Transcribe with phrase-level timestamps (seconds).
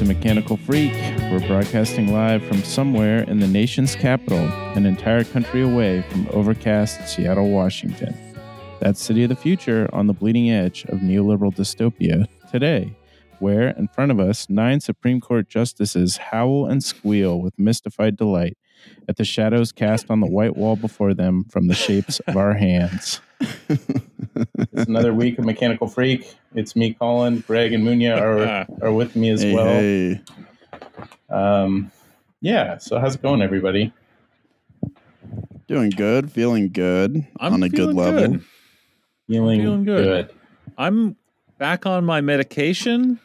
[0.00, 0.94] To Mechanical Freak.
[1.30, 4.38] We're broadcasting live from somewhere in the nation's capital,
[4.74, 8.14] an entire country away from overcast Seattle, Washington.
[8.80, 12.96] That city of the future on the bleeding edge of neoliberal dystopia today,
[13.40, 18.56] where in front of us, nine Supreme Court justices howl and squeal with mystified delight
[19.06, 22.54] at the shadows cast on the white wall before them from the shapes of our
[22.54, 23.20] hands.
[24.36, 26.34] it's another week of Mechanical Freak.
[26.54, 27.40] It's me, Colin.
[27.40, 29.66] Greg and Munya are are with me as Hey, well.
[29.66, 30.20] hey.
[31.28, 31.90] Um,
[32.40, 32.78] yeah.
[32.78, 33.92] So how's it going, everybody?
[35.68, 38.32] Doing good, feeling good I'm on a good feeling level.
[38.32, 38.44] good.
[39.28, 40.30] Feeling, Feeling good.
[40.76, 41.16] I'm
[41.58, 43.20] back on my medication.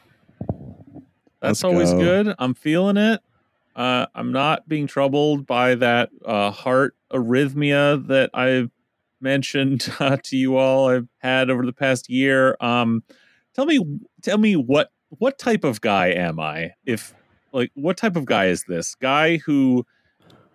[1.42, 2.00] Let's That's always go.
[2.00, 2.36] good.
[2.38, 3.22] I'm feeling it.
[3.76, 8.70] Uh, I'm not being troubled by that uh, heart arrhythmia that I've
[9.26, 10.88] mentioned uh, to you all.
[10.88, 12.56] I've had over the past year.
[12.62, 13.04] Um,
[13.54, 13.80] tell me,
[14.22, 16.72] tell me what what type of guy am I?
[16.86, 17.14] If
[17.52, 19.86] like, what type of guy is this guy who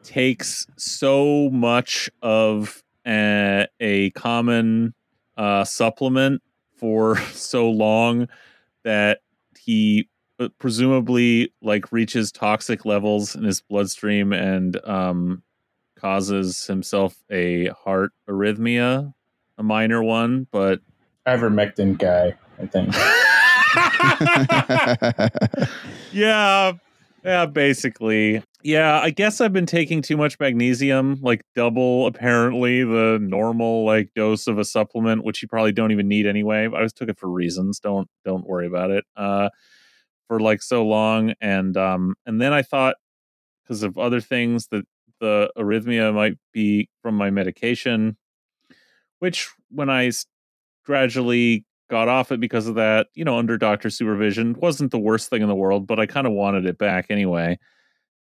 [0.03, 4.95] takes so much of a, a common
[5.37, 6.43] uh, supplement
[6.77, 8.29] for so long
[8.85, 9.21] that
[9.59, 15.43] he uh, presumably like reaches toxic levels in his bloodstream and um,
[16.01, 19.13] causes himself a heart arrhythmia,
[19.59, 20.81] a minor one, but
[21.27, 22.95] Ivermectin guy, I think.
[26.13, 26.73] yeah,
[27.25, 28.43] yeah, basically.
[28.63, 34.13] Yeah, I guess I've been taking too much magnesium, like double apparently the normal like
[34.15, 36.65] dose of a supplement, which you probably don't even need anyway.
[36.65, 37.81] I was took it for reasons.
[37.81, 39.05] Don't don't worry about it.
[39.17, 39.49] Uh
[40.29, 42.97] for like so long and um and then I thought
[43.63, 44.85] because of other things that
[45.21, 48.17] the arrhythmia might be from my medication,
[49.19, 50.11] which when I
[50.85, 55.29] gradually got off it because of that, you know, under doctor supervision, wasn't the worst
[55.31, 57.59] thing in the world, but I kind of wanted it back anyway.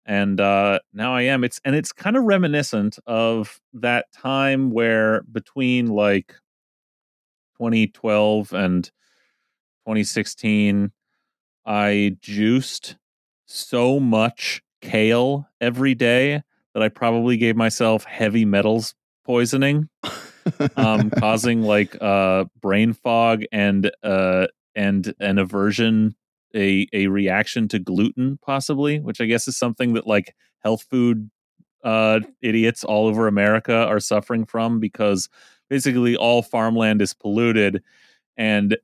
[0.05, 1.43] And uh now I am.
[1.43, 6.33] It's and it's kind of reminiscent of that time where between like
[7.57, 8.85] 2012 and
[9.85, 10.91] 2016
[11.65, 12.97] I juiced
[13.45, 16.43] so much kale every day
[16.77, 18.93] that I probably gave myself heavy metals
[19.25, 19.89] poisoning
[20.75, 24.45] um, causing like uh, brain fog and uh,
[24.75, 26.15] and an aversion,
[26.55, 31.31] a a reaction to gluten, possibly, which I guess is something that like health food
[31.83, 35.29] uh, idiots all over America are suffering from because
[35.71, 37.81] basically all farmland is polluted,
[38.37, 38.77] and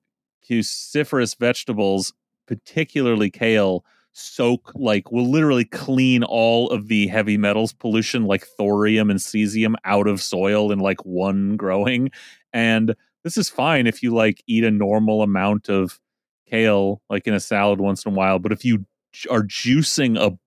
[0.50, 2.12] cruciferous vegetables,
[2.48, 3.86] particularly kale.
[4.16, 9.74] Soak like will literally clean all of the heavy metals pollution like thorium and cesium
[9.86, 12.12] out of soil in like one growing.
[12.54, 16.00] And this is fine if you like eat a normal amount of
[16.48, 18.86] kale like in a salad once in a while but if you
[19.32, 20.38] are juicing a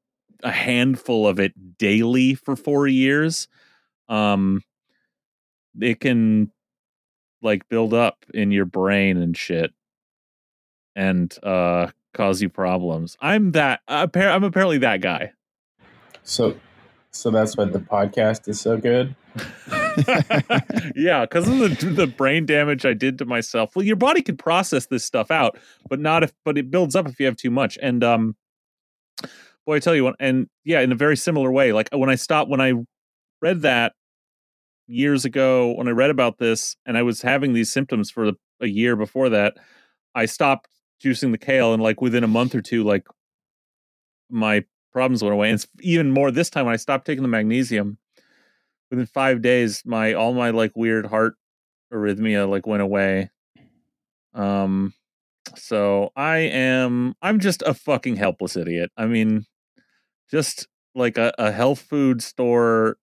[0.47, 3.48] a handful of it daily for 4 years
[4.09, 4.62] um
[5.81, 6.50] it can
[7.43, 9.72] like build up in your brain and shit.
[10.97, 15.31] And uh cause you problems i'm that appar- i'm apparently that guy
[16.25, 16.56] So,
[17.12, 19.15] so that's why the podcast is so good.
[20.97, 23.77] yeah, because of the the brain damage I did to myself.
[23.77, 25.56] Well, your body can process this stuff out,
[25.88, 27.78] but not if but it builds up if you have too much.
[27.81, 28.34] And um
[29.65, 31.72] boy, I tell you what, and yeah, in a very similar way.
[31.72, 32.72] Like when I stopped when I
[33.41, 33.93] read that
[34.88, 38.66] years ago, when I read about this and I was having these symptoms for a
[38.66, 39.59] year before that,
[40.15, 40.69] I stopped
[41.03, 43.07] juicing the kale and like within a month or two, like
[44.31, 45.51] my problems went away.
[45.51, 47.99] And it's even more this time when I stopped taking the magnesium.
[48.91, 51.34] Within five days my all my like weird heart
[51.93, 53.31] arrhythmia like went away.
[54.34, 54.95] Um
[55.54, 58.91] so i am i'm just a fucking helpless idiot.
[58.97, 59.47] I mean
[60.31, 62.97] just like a, a health food store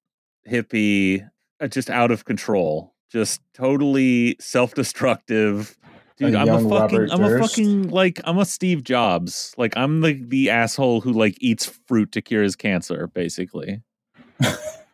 [0.50, 1.28] hippie
[1.60, 2.94] uh, just out of control.
[3.12, 5.78] Just totally self-destructive
[6.18, 9.76] dude A i'm a fucking Robert i'm a fucking like i'm a steve jobs like
[9.76, 13.82] i'm the the asshole who like eats fruit to cure his cancer basically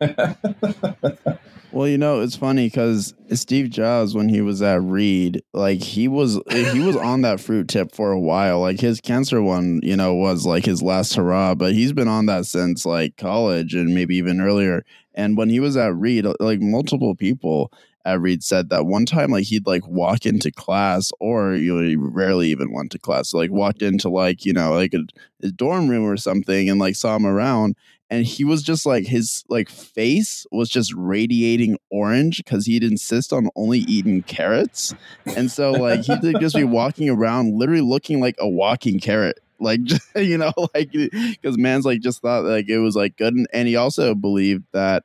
[1.72, 6.08] well, you know, it's funny because Steve Jobs, when he was at Reed, like he
[6.08, 8.60] was he was on that fruit tip for a while.
[8.60, 12.26] Like his cancer one, you know, was like his last hurrah, but he's been on
[12.26, 14.84] that since like college and maybe even earlier.
[15.14, 17.72] And when he was at Reed, like multiple people
[18.04, 21.82] at Reed said that one time, like he'd like walk into class, or you know,
[21.86, 23.30] he rarely even went to class.
[23.30, 25.04] So, like walked into like you know like a,
[25.42, 27.76] a dorm room or something, and like saw him around,
[28.08, 33.32] and he was just like his like face was just radiating orange because he'd insist
[33.32, 34.94] on only eating carrots,
[35.36, 39.38] and so like he'd just be walking around, literally looking like a walking carrot.
[39.60, 39.80] like
[40.16, 43.68] you know like because man's like just thought like it was like good and, and
[43.68, 45.04] he also believed that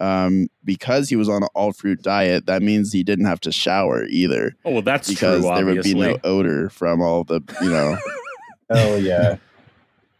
[0.00, 3.50] um because he was on an all fruit diet that means he didn't have to
[3.50, 5.54] shower either Oh well, that's because true.
[5.54, 7.96] there would be no odor from all the you know
[8.70, 9.36] Oh yeah.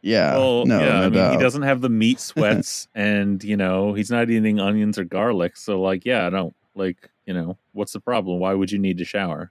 [0.03, 1.33] yeah well, no, yeah, no I mean, doubt.
[1.33, 5.57] he doesn't have the meat sweats, and you know, he's not eating onions or garlic.
[5.57, 8.39] So, like, yeah, I don't like, you know, what's the problem?
[8.39, 9.51] Why would you need to shower?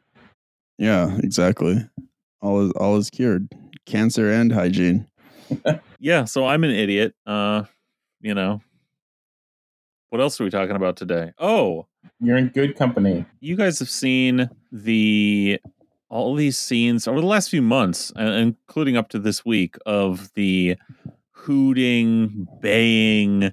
[0.78, 1.88] yeah exactly
[2.42, 3.48] all is all is cured
[3.86, 5.08] cancer and hygiene
[6.00, 7.16] Yeah, so I'm an idiot.
[7.26, 7.64] Uh,
[8.22, 8.62] you know,
[10.10, 11.32] what else are we talking about today?
[11.40, 11.88] Oh,
[12.20, 13.26] You're in good company.
[13.40, 15.60] you guys have seen the
[16.10, 20.32] all these scenes over the last few months, uh, including up to this week, of
[20.36, 20.78] the
[21.32, 23.52] hooting, baying,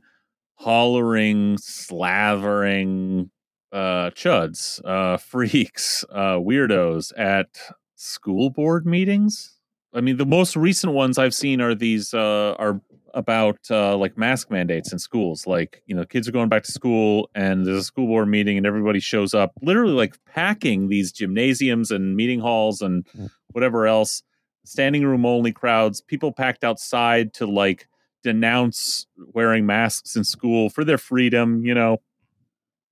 [0.55, 3.31] hollering, slavering
[3.73, 7.49] uh, chuds, uh, freaks, uh, weirdos at
[7.97, 9.57] school board meetings.
[9.95, 12.81] I mean, the most recent ones I've seen are these uh, are
[13.15, 15.47] about uh, like mask mandates in schools.
[15.47, 18.57] Like, you know, kids are going back to school and there's a school board meeting
[18.57, 23.07] and everybody shows up, literally like packing these gymnasiums and meeting halls and
[23.53, 24.23] whatever else,
[24.65, 27.89] standing room only crowds, people packed outside to like
[28.23, 31.99] denounce wearing masks in school for their freedom, you know,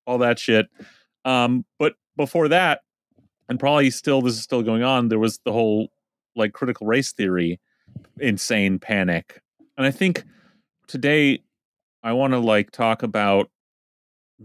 [0.05, 0.67] all that shit.
[1.25, 2.81] Um, but before that,
[3.47, 5.89] and probably still this is still going on, there was the whole
[6.35, 7.59] like critical race theory
[8.19, 9.41] insane panic.
[9.77, 10.23] And I think
[10.87, 11.43] today
[12.03, 13.49] I want to like talk about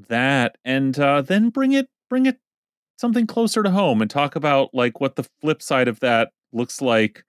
[0.08, 2.38] that and uh then bring it bring it
[2.98, 6.82] something closer to home and talk about like what the flip side of that looks
[6.82, 7.24] like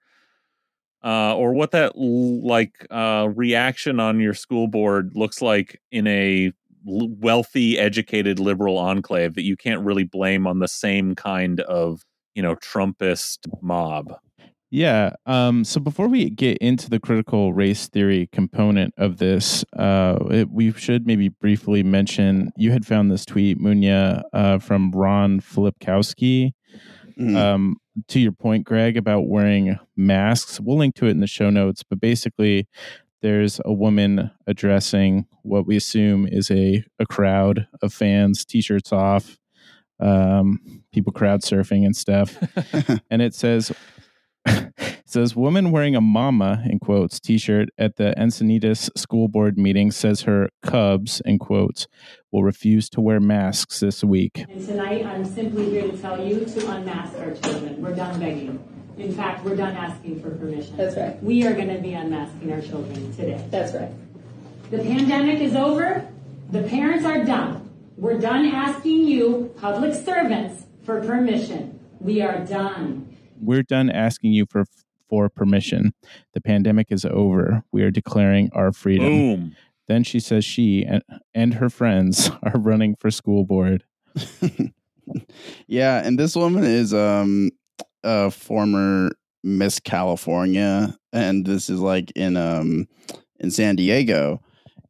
[1.02, 6.52] uh or what that like uh reaction on your school board looks like in a
[6.84, 12.02] wealthy educated liberal enclave that you can't really blame on the same kind of
[12.34, 14.12] you know trumpist mob
[14.70, 15.14] Yeah.
[15.24, 20.50] Um, so before we get into the critical race theory component of this, uh, it,
[20.50, 26.52] we should maybe briefly mention you had found this tweet, Munya, uh, from Ron Filipkowski.
[27.18, 27.36] Mhm.
[27.36, 27.76] Um,
[28.08, 31.82] to your point, Greg, about wearing masks, we'll link to it in the show notes.
[31.82, 32.68] But basically,
[33.22, 38.92] there's a woman addressing what we assume is a, a crowd of fans, t shirts
[38.92, 39.38] off,
[39.98, 42.36] um, people crowd surfing and stuff.
[43.10, 43.72] and it says,
[45.04, 49.90] says, woman wearing a mama, in quotes, t shirt at the Encinitas school board meeting
[49.90, 51.86] says her Cubs, in quotes,
[52.30, 54.44] will refuse to wear masks this week.
[54.48, 57.80] And tonight, I'm simply here to tell you to unmask our children.
[57.80, 58.62] We're done begging.
[58.98, 60.76] In fact, we're done asking for permission.
[60.76, 61.22] That's right.
[61.22, 63.42] We are going to be unmasking our children today.
[63.50, 63.92] That's right.
[64.70, 66.06] The pandemic is over.
[66.50, 67.70] The parents are done.
[67.96, 71.80] We're done asking you, public servants, for permission.
[72.00, 73.07] We are done.
[73.40, 74.64] We're done asking you for
[75.08, 75.94] for permission.
[76.34, 77.62] The pandemic is over.
[77.72, 79.06] We are declaring our freedom.
[79.08, 79.56] boom
[79.86, 81.02] Then she says she and,
[81.34, 83.84] and her friends are running for school board.
[85.66, 87.50] yeah, and this woman is um
[88.04, 89.10] a former
[89.42, 92.86] Miss California, and this is like in um
[93.40, 94.42] in San Diego,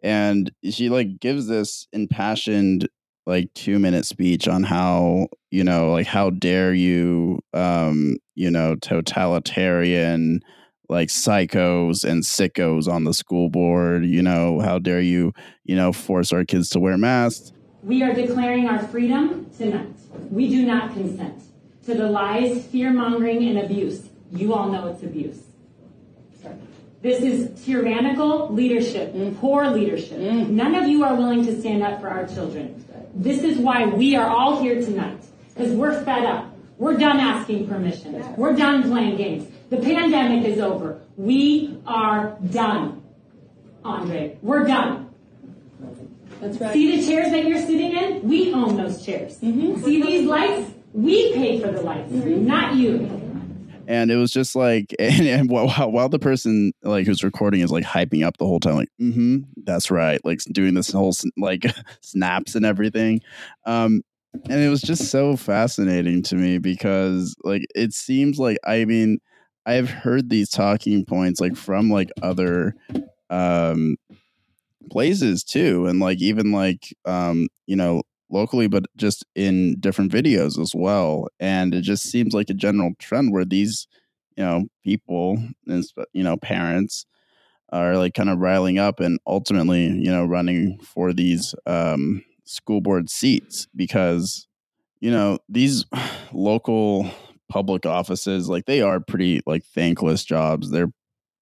[0.03, 2.89] and she like gives this impassioned
[3.29, 8.75] like two minute speech on how you know like how dare you um you know
[8.77, 10.41] totalitarian
[10.89, 15.33] like psychos and sickos on the school board you know how dare you
[15.65, 19.95] you know force our kids to wear masks We are declaring our freedom tonight.
[20.31, 21.45] We do not consent
[21.87, 24.09] to the lies, fear mongering, and abuse.
[24.33, 25.41] You all know it's abuse.
[27.01, 30.19] This is tyrannical leadership, poor leadership.
[30.19, 32.85] None of you are willing to stand up for our children.
[33.15, 35.21] This is why we are all here tonight,
[35.55, 36.55] because we're fed up.
[36.77, 38.37] We're done asking permission.
[38.37, 39.49] We're done playing games.
[39.71, 41.01] The pandemic is over.
[41.17, 43.03] We are done.
[43.85, 45.11] Andre, we're done.
[46.41, 46.73] That's right.
[46.73, 48.29] See the chairs that you're sitting in?
[48.29, 49.39] We own those chairs.
[49.41, 49.83] Mm-hmm.
[49.83, 50.71] See these lights?
[50.93, 52.47] We pay for the lights, mm-hmm.
[52.47, 53.18] not you.
[53.89, 57.73] And it was just like and, and while, while- the person like who's recording is
[57.73, 61.65] like hyping up the whole time like mm-hmm that's right like doing this whole like
[62.01, 63.21] snaps and everything
[63.67, 64.01] um
[64.49, 69.19] and it was just so fascinating to me because like it seems like i mean
[69.67, 72.75] i've heard these talking points like from like other
[73.31, 73.97] um
[74.91, 80.59] places too and like even like um you know locally but just in different videos
[80.59, 81.29] as well.
[81.41, 83.87] And it just seems like a general trend where these
[84.37, 87.07] you know people and you know parents
[87.71, 92.81] are like kind of riling up and ultimately you know running for these um school
[92.81, 94.47] board seats because
[95.01, 95.85] you know these
[96.33, 97.11] local
[97.51, 100.71] public offices like they are pretty like thankless jobs.
[100.71, 100.93] They're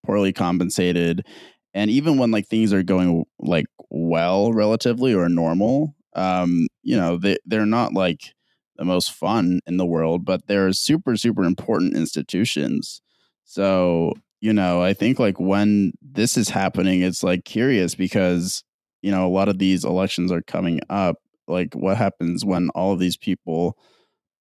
[0.07, 1.27] poorly compensated,
[1.75, 7.17] and even when like things are going like well relatively or normal, um, you know,
[7.17, 8.35] they they're not like
[8.77, 13.01] the most fun in the world, but they're super super important institutions.
[13.45, 18.65] So you know, I think like when this is happening, it's like curious because
[19.03, 21.17] you know a lot of these elections are coming up.
[21.49, 23.79] Like, what happens when all of these people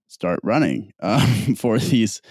[0.08, 2.22] start running um, for these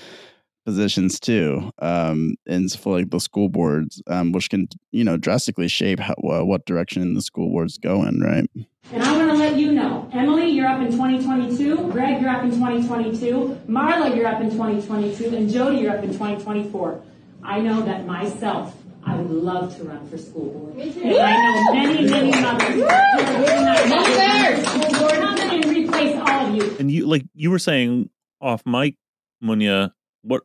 [0.65, 5.69] positions too, um, and for like the school boards, um, which can you know drastically
[5.69, 8.49] shape how, uh, what direction the school boards go in, right?
[8.93, 11.91] And I want to let you know, Emily, you're up in 2022.
[11.91, 13.61] Greg, you're up in 2022.
[13.67, 17.03] Marla, you're up in 2022, and Jody, you're up in 2024.
[17.43, 18.75] I know that myself.
[19.07, 20.77] I would love to run for school board.
[20.77, 21.03] Me too.
[21.03, 25.13] And I know many, many mothers who are not ready for school board.
[25.13, 26.77] Come in and replace all of you.
[26.79, 28.09] And you like you were saying
[28.41, 28.97] off mic,
[29.43, 29.93] Munya,
[30.23, 30.43] what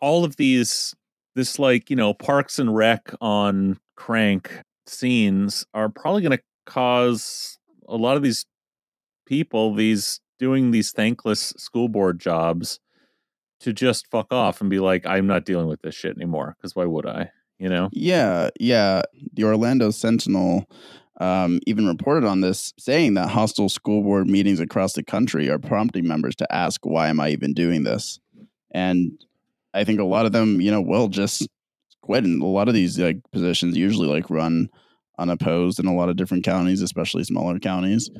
[0.00, 0.94] all of these
[1.34, 7.96] this like, you know, parks and rec on crank scenes are probably gonna cause a
[7.96, 8.44] lot of these
[9.26, 12.80] people, these doing these thankless school board jobs
[13.60, 16.54] to just fuck off and be like, I'm not dealing with this shit anymore.
[16.56, 17.30] Because why would I?
[17.58, 17.88] You know?
[17.92, 19.02] Yeah, yeah.
[19.32, 20.68] The Orlando Sentinel
[21.20, 25.58] um, even reported on this, saying that hostile school board meetings across the country are
[25.58, 28.20] prompting members to ask, "Why am I even doing this?"
[28.70, 29.12] And
[29.74, 31.46] I think a lot of them, you know, will just
[32.02, 32.24] quit.
[32.24, 34.68] And a lot of these like positions usually like run
[35.18, 38.10] unopposed in a lot of different counties, especially smaller counties.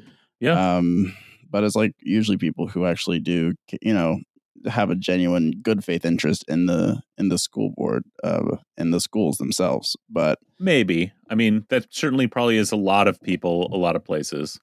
[0.41, 0.77] Yeah.
[0.77, 1.15] Um,
[1.51, 4.19] but it's like usually people who actually do, you know,
[4.67, 8.99] have a genuine good faith interest in the in the school board uh in the
[8.99, 11.13] schools themselves but Maybe.
[11.31, 14.59] I mean, that certainly probably is a lot of people, a lot of places.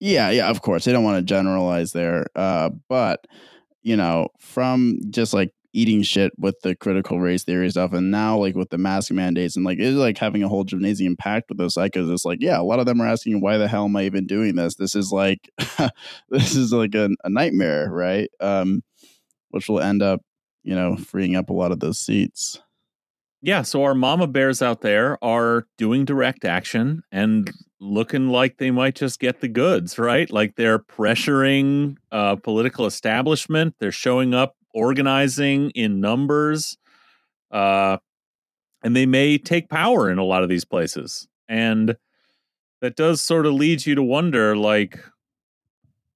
[0.00, 3.24] yeah yeah of course they don't want to generalize there uh but
[3.82, 8.36] you know from just like eating shit with the critical race theory stuff and now
[8.36, 11.58] like with the mask mandates and like it's like having a whole gymnasium packed with
[11.58, 13.96] those psychos it's like yeah a lot of them are asking why the hell am
[13.96, 14.74] i even doing this?
[14.74, 15.48] This is like
[16.28, 18.30] this is like a, a nightmare right?
[18.40, 18.82] Um
[19.50, 20.20] which will end up
[20.62, 22.60] you know freeing up a lot of those seats.
[23.42, 27.50] Yeah, so our mama bears out there are doing direct action and
[27.80, 30.30] looking like they might just get the goods, right?
[30.30, 36.76] Like they're pressuring uh political establishment, they're showing up organizing in numbers.
[37.50, 37.98] Uh
[38.82, 41.28] and they may take power in a lot of these places.
[41.48, 41.96] And
[42.80, 44.98] that does sort of lead you to wonder like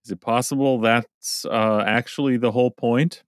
[0.04, 3.23] is it possible that's uh actually the whole point?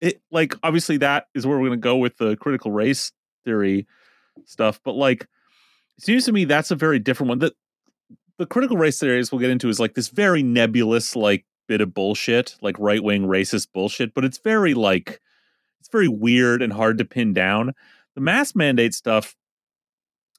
[0.00, 3.12] It like obviously that is where we're going to go with the critical race
[3.44, 3.86] theory
[4.44, 5.22] stuff, but like
[5.98, 7.38] it seems to me that's a very different one.
[7.40, 7.52] that
[8.38, 11.94] the critical race theories we'll get into is like this very nebulous like bit of
[11.94, 15.20] bullshit, like right wing racist bullshit, but it's very like
[15.78, 17.74] it's very weird and hard to pin down.
[18.16, 19.36] The mask mandate stuff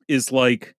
[0.09, 0.75] is like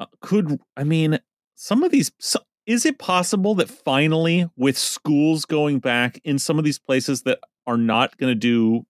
[0.00, 1.20] uh, could I mean
[1.56, 6.58] some of these so, is it possible that finally with schools going back in some
[6.58, 8.86] of these places that are not going to do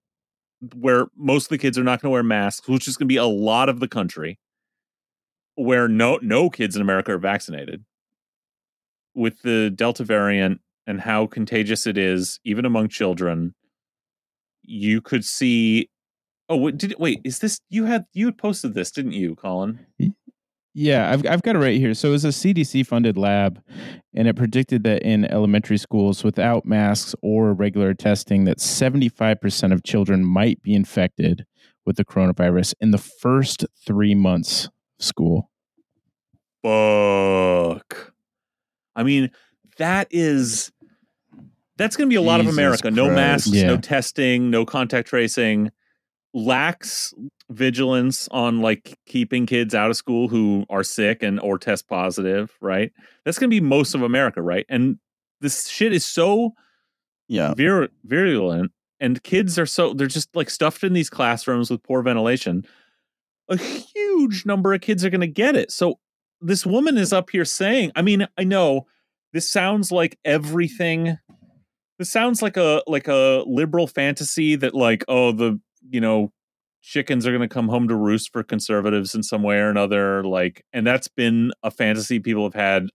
[0.77, 3.13] where most of the kids are not going to wear masks, which is going to
[3.13, 4.39] be a lot of the country,
[5.57, 7.85] where no no kids in America are vaccinated
[9.15, 13.55] with the Delta variant and how contagious it is, even among children.
[14.63, 15.89] You could see.
[16.49, 17.21] Oh, wait, did wait?
[17.25, 19.87] Is this you had you had posted this, didn't you, Colin?
[20.75, 21.95] Yeah, I've I've got it right here.
[21.95, 23.63] So it was a CDC funded lab,
[24.13, 29.41] and it predicted that in elementary schools without masks or regular testing, that seventy five
[29.41, 31.47] percent of children might be infected
[31.87, 34.67] with the coronavirus in the first three months
[34.99, 35.51] of school.
[36.63, 38.14] Fuck.
[38.97, 39.31] I mean,
[39.79, 40.71] that is
[41.77, 42.91] that's going to be a lot of Jesus America.
[42.91, 43.67] No masks, Yeah.
[43.67, 45.71] no testing, no contact tracing,
[46.33, 47.13] lax
[47.51, 52.57] vigilance on like keeping kids out of school who are sick and or test positive,
[52.61, 52.93] right?
[53.25, 54.65] That's going to be most of America, right?
[54.69, 54.99] And
[55.41, 56.53] this shit is so
[57.29, 58.71] yeah vir- virulent
[59.01, 62.65] and kids are so they're just like stuffed in these classrooms with poor ventilation
[63.49, 65.99] a huge number of kids are going to get it so
[66.47, 68.87] this woman is up here saying i mean i know
[69.33, 71.19] this sounds like everything
[71.99, 75.59] this sounds like a like a liberal fantasy that like oh the
[75.91, 76.33] you know
[76.83, 80.23] chickens are going to come home to roost for conservatives in some way or another
[80.23, 82.89] like and that's been a fantasy people have had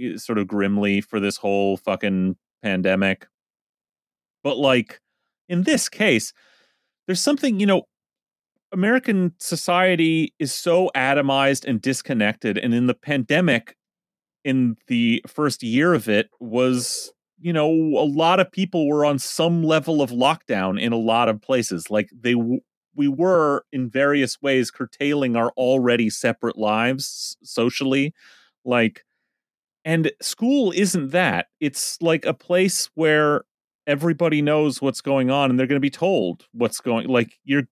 [0.00, 3.26] eh, sort of grimly for this whole fucking pandemic.
[4.42, 5.00] But like
[5.48, 6.32] in this case,
[7.06, 7.82] there's something, you know,
[8.72, 12.58] American society is so atomized and disconnected.
[12.58, 13.76] And in the pandemic,
[14.44, 19.18] in the first year of it, was, you know, a lot of people were on
[19.18, 21.90] some level of lockdown in a lot of places.
[21.90, 22.34] Like they,
[22.98, 28.12] we were in various ways curtailing our already separate lives socially
[28.64, 29.04] like
[29.84, 33.44] and school isn't that it's like a place where
[33.86, 37.68] everybody knows what's going on and they're going to be told what's going like you're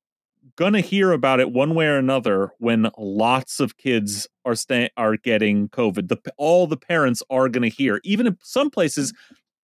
[0.57, 4.89] going to hear about it one way or another when lots of kids are staying
[4.97, 6.09] are getting covid.
[6.09, 8.01] The all the parents are going to hear.
[8.05, 9.13] Even in some places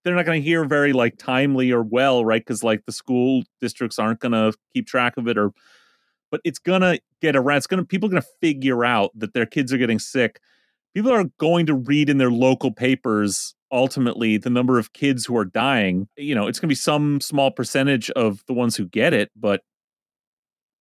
[0.05, 2.45] they're not going to hear very like timely or well right?
[2.45, 5.53] Cuz like the school districts aren't going to keep track of it or
[6.31, 7.59] but it's going to get around.
[7.59, 10.41] It's going to people are going to figure out that their kids are getting sick.
[10.95, 15.37] People are going to read in their local papers ultimately the number of kids who
[15.37, 16.07] are dying.
[16.19, 19.31] You know it's going to be some small percentage of the ones who get it
[19.35, 19.63] but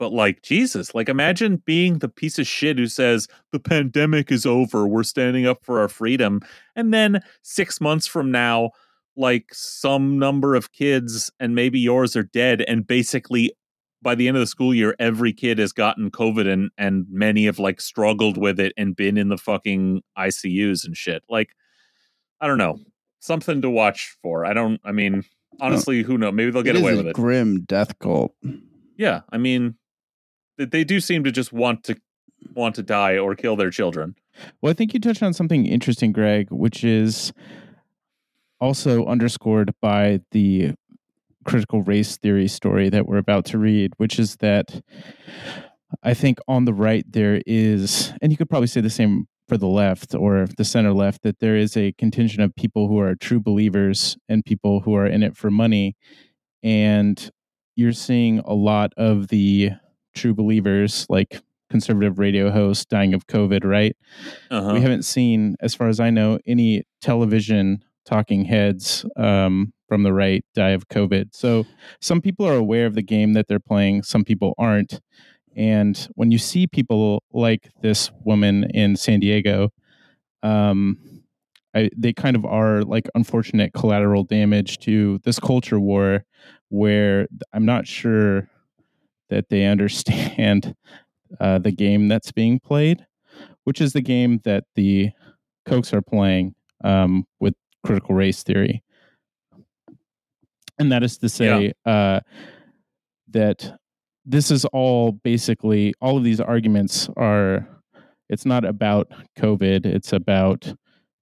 [0.02, 4.48] but like jesus like imagine being the piece of shit who says the pandemic is
[4.48, 6.42] over we're standing up for our freedom
[6.76, 8.72] and then 6 months from now
[9.16, 13.54] like some number of kids and maybe yours are dead and basically
[14.02, 17.46] by the end of the school year every kid has gotten covid and and many
[17.46, 21.52] have like struggled with it and been in the fucking ICUs and shit like
[22.42, 22.80] I don't know.
[23.20, 24.46] Something to watch for.
[24.46, 24.82] I don't.
[24.84, 25.24] I mean,
[25.60, 26.34] honestly, who knows?
[26.34, 27.14] Maybe they'll get away with it.
[27.14, 28.34] Grim death cult.
[28.98, 29.76] yeah, I mean,
[30.58, 31.96] they, do seem to just want to
[32.54, 34.16] want to die or kill their children.
[34.62, 37.34] Well, I think you touched on something interesting, Greg, which is
[38.60, 40.74] also underscored by the
[41.44, 44.82] critical race theory story that we're about to read, which is that
[46.04, 49.58] I think on the right there is, and you could probably say the same for
[49.58, 53.16] the left or the center left, that there is a contingent of people who are
[53.16, 55.96] true believers and people who are in it for money.
[56.64, 57.30] And
[57.76, 59.72] you're seeing a lot of the
[60.14, 63.96] true believers, like conservative radio hosts, dying of COVID, right?
[64.50, 64.74] Uh-huh.
[64.74, 70.14] We haven't seen, as far as I know, any television talking heads um, from the
[70.14, 71.30] right die of COVID.
[71.34, 71.66] So
[72.00, 75.00] some people are aware of the game that they're playing, some people aren't.
[75.56, 79.70] And when you see people like this woman in San Diego,
[80.44, 80.98] um,
[81.74, 86.26] I, they kind of are like unfortunate collateral damage to this culture war
[86.70, 88.50] where I'm not sure
[89.32, 90.76] that they understand
[91.40, 93.08] uh, the game that's being played,
[93.64, 95.10] which is the game that the
[95.68, 98.84] Kochs are playing um, with critical race theory.
[100.78, 102.20] And that is to say uh,
[103.30, 103.80] that
[104.26, 107.68] this is all basically, all of these arguments are,
[108.30, 110.74] it's not about COVID, it's about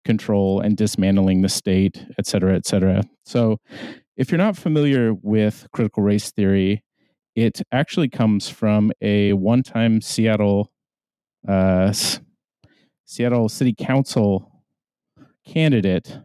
[0.05, 3.03] control and dismantling the state, et cetera, et cetera.
[3.25, 3.59] So
[4.17, 6.83] if you're not familiar with critical race theory,
[7.35, 10.71] it actually comes from a one-time Seattle
[11.47, 11.93] uh,
[13.05, 14.51] Seattle City Council
[15.47, 16.19] candidate,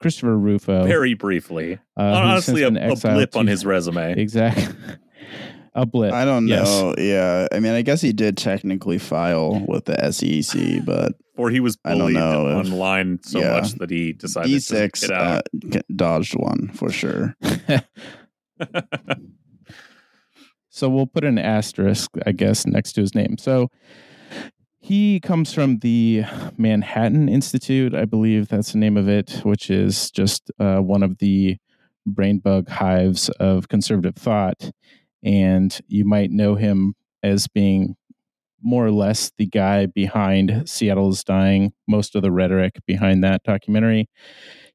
[0.00, 0.84] Christopher Rufo.
[0.84, 1.74] Very briefly.
[1.96, 4.14] uh, Honestly, a, a exiled blip on his resume.
[4.20, 4.74] Exactly.
[5.74, 6.12] a blip.
[6.14, 6.66] I don't Yes.
[6.66, 6.94] know.
[6.96, 11.60] Yeah, I mean, I guess he did technically file with the SEC, but Or he
[11.60, 13.60] was I don't bullied know if- online so yeah.
[13.60, 15.42] much that he decided D to six get uh, out.
[15.68, 17.36] g- dodged one for sure.
[20.76, 23.38] So we'll put an asterisk, I guess, next to his name.
[23.38, 23.70] So
[24.78, 26.24] he comes from the
[26.58, 31.16] Manhattan Institute, I believe that's the name of it, which is just uh, one of
[31.16, 31.56] the
[32.04, 34.70] brain bug hives of conservative thought.
[35.24, 37.96] And you might know him as being
[38.62, 44.10] more or less the guy behind Seattle's Dying, most of the rhetoric behind that documentary.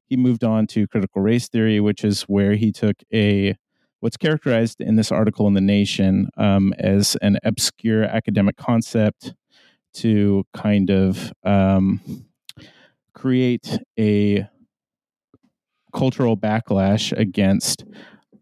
[0.08, 3.54] He moved on to critical race theory, which is where he took a
[4.02, 9.32] what's characterized in this article in the Nation um, as an obscure academic concept
[9.94, 12.00] to kind of um,
[13.14, 14.44] create a
[15.94, 17.84] cultural backlash against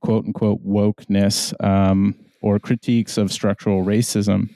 [0.01, 4.49] quote unquote wokeness um, or critiques of structural racism.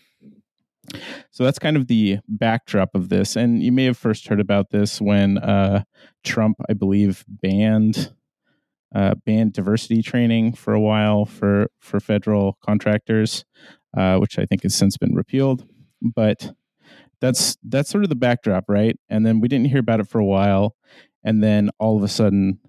[1.33, 3.37] So that's kind of the backdrop of this.
[3.37, 5.85] And you may have first heard about this when uh,
[6.23, 8.11] Trump, I believe, banned
[8.95, 13.45] uh, banned diversity training for a while for for federal contractors,
[13.97, 15.67] uh, which I think has since been repealed.
[16.01, 16.55] But
[17.21, 18.97] that's that's sort of the backdrop, right?
[19.09, 20.77] And then we didn't hear about it for a while,
[21.25, 22.61] and then all of a sudden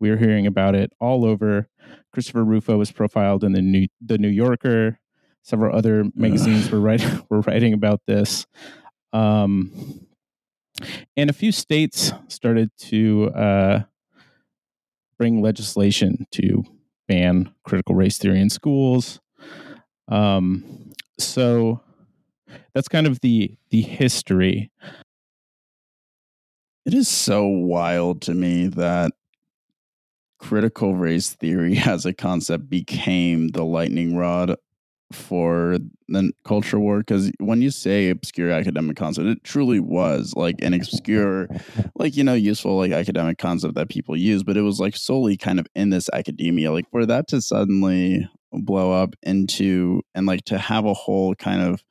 [0.00, 1.68] we were hearing about it all over.
[2.12, 4.98] Christopher Rufo was profiled in the New the New Yorker.
[5.42, 8.46] Several other magazines were writing were writing about this.
[9.12, 10.06] Um,
[11.16, 13.82] and a few states started to uh,
[15.20, 16.64] bring legislation to
[17.06, 19.20] ban critical race theory in schools.
[20.08, 21.82] Um, so
[22.72, 24.72] that's kind of the the history.
[26.86, 29.12] It is so wild to me that
[30.38, 34.56] critical race theory as a concept became the lightning rod
[35.12, 40.62] for the culture war because when you say obscure academic concept, it truly was like
[40.62, 41.48] an obscure,
[41.96, 45.36] like you know, useful like academic concept that people use, but it was like solely
[45.36, 46.72] kind of in this academia.
[46.72, 51.62] Like for that to suddenly blow up into and like to have a whole kind
[51.62, 51.84] of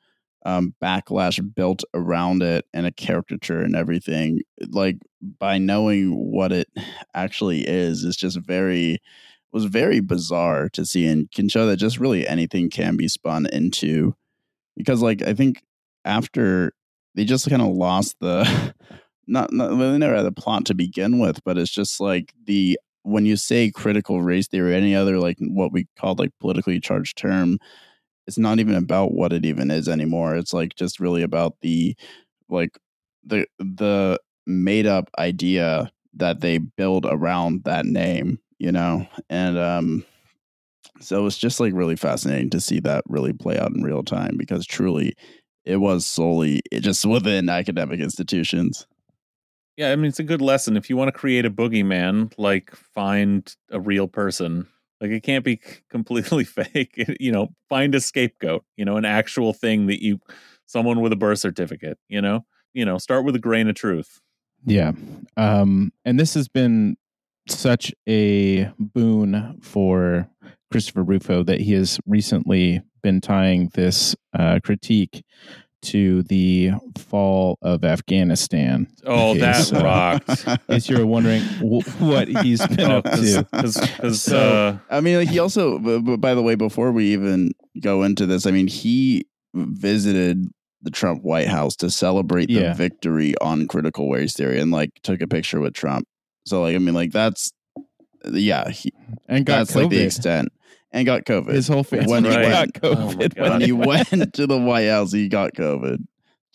[0.46, 6.70] um, backlash built around it and a caricature and everything, like by knowing what it
[7.14, 9.00] actually is, is just very
[9.52, 13.48] was very bizarre to see and can show that just really anything can be spun
[13.48, 14.16] into
[14.78, 15.64] because like I think
[16.06, 16.74] after
[17.16, 18.74] they just kind of lost the
[19.28, 22.80] not, not they never had a plot to begin with, but it's just like the
[23.04, 27.18] when you say critical race theory, any other like what we call like politically charged
[27.18, 27.58] term,
[28.28, 30.36] it's not even about what it even is anymore.
[30.36, 31.96] It's like just really about the
[32.50, 32.78] like
[33.26, 39.08] the the made up idea that they build around that name, you know?
[39.30, 40.06] And um
[41.02, 44.04] so it was just like really fascinating to see that really play out in real
[44.04, 45.16] time because truly
[45.66, 48.86] it was solely it just within academic institutions.
[49.78, 50.76] Yeah, I mean it's a good lesson.
[50.76, 54.68] If you want to create a boogeyman, like find a real person.
[55.00, 57.02] Like it can't be completely fake.
[57.20, 58.66] You know, find a scapegoat.
[58.76, 60.20] You know, an actual thing that you,
[60.66, 61.98] someone with a birth certificate.
[62.10, 64.20] You know, you know, start with a grain of truth.
[64.66, 64.92] Yeah.
[65.38, 66.98] Um, and this has been
[67.52, 70.30] such a boon for
[70.72, 75.24] Christopher Rufo that he has recently been tying this uh, critique
[75.82, 78.88] to the fall of Afghanistan.
[79.06, 80.46] Oh, Okay, that so- rocked.
[80.68, 83.48] As you're wondering w- what he's been up to.
[83.52, 87.52] Because So- I mean, like he also, b- b- by the way, before we even
[87.80, 90.46] go into this, I mean, he visited
[90.82, 92.74] the Trump White House to celebrate the Yeah.
[92.74, 96.06] victory on critical race theory and like took a picture with Trump.
[96.46, 97.52] So, like, I mean, like that's,
[98.26, 98.92] yeah, he,
[99.28, 99.82] and got that's COVID.
[99.84, 100.50] like the extent
[100.92, 101.52] and got COVID.
[101.54, 103.36] His whole family When he got went- Oh COVID.
[103.36, 103.50] God.
[103.50, 105.98] when he went to the White House, he got COVID.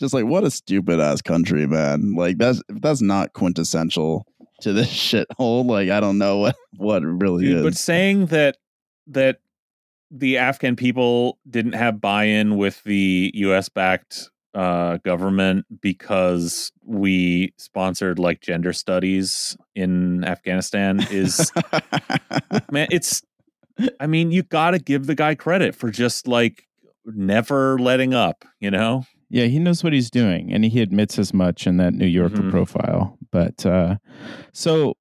[0.01, 2.15] Just like what a stupid ass country, man.
[2.17, 4.27] Like that's if that's not quintessential
[4.63, 5.65] to this shithole.
[5.67, 7.63] Like I don't know what what it really Dude, is.
[7.63, 8.57] but saying that
[9.07, 9.39] that
[10.11, 13.69] the Afghan people didn't have buy-in with the U.S.
[13.69, 21.53] backed uh, government because we sponsored like gender studies in Afghanistan is
[22.71, 23.23] man, it's.
[23.99, 26.69] I mean, you got to give the guy credit for just like
[27.05, 28.45] never letting up.
[28.61, 31.93] You know, Yeah, he knows what he's doing, and he admits as much in that
[31.93, 32.51] New Yorker Mhm.
[32.51, 33.19] profile.
[33.33, 33.97] But uh,
[34.53, 34.95] so,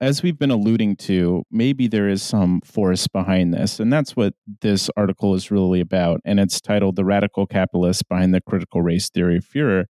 [0.00, 4.34] as we've been alluding to, maybe there is some force behind this, and that's what
[4.60, 6.20] this article is really about.
[6.24, 9.86] And it's titled "The Radical Capitalist Behind the Critical Race Theory of Furor."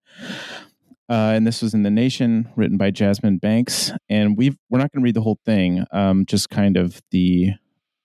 [1.08, 3.90] Uh, and this was in the Nation, written by Jasmine Banks.
[4.08, 7.50] And we've we're not going to read the whole thing, um, just kind of the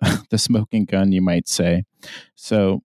[0.29, 1.83] the smoking gun, you might say.
[2.35, 2.81] So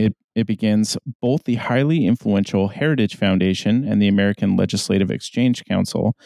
[0.00, 6.16] it, it begins both the highly influential Heritage Foundation and the American Legislative Exchange Council,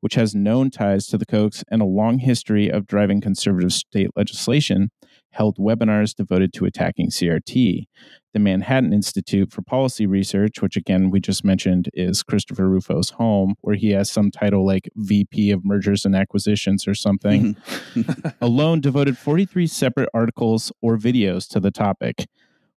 [0.00, 4.10] which has known ties to the Kochs and a long history of driving conservative state
[4.14, 4.92] legislation,
[5.32, 7.86] held webinars devoted to attacking CRT.
[8.34, 13.54] The Manhattan Institute for Policy Research, which again we just mentioned is Christopher Rufo's home,
[13.62, 17.56] where he has some title like VP of Mergers and Acquisitions or something
[18.40, 22.26] alone devoted 43 separate articles or videos to the topic.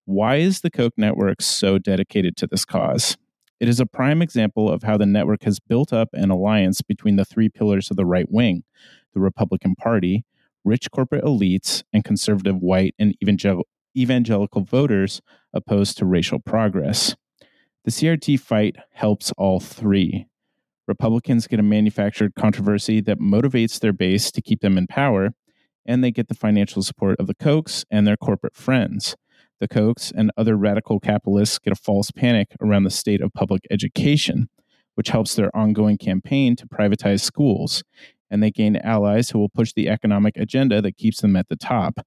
[0.06, 3.16] Why is the Koch network so dedicated to this cause?
[3.58, 7.16] It is a prime example of how the network has built up an alliance between
[7.16, 8.62] the three pillars of the right wing
[9.14, 10.24] the Republican Party,
[10.64, 13.66] rich corporate elites, and conservative white and evangel-
[13.96, 15.20] evangelical voters
[15.52, 17.16] opposed to racial progress.
[17.84, 20.26] The CRT fight helps all three.
[20.86, 25.30] Republicans get a manufactured controversy that motivates their base to keep them in power,
[25.84, 29.16] and they get the financial support of the Kochs and their corporate friends.
[29.58, 33.66] The Kochs and other radical capitalists get a false panic around the state of public
[33.70, 34.48] education,
[34.96, 37.82] which helps their ongoing campaign to privatize schools,
[38.30, 41.56] and they gain allies who will push the economic agenda that keeps them at the
[41.56, 42.00] top.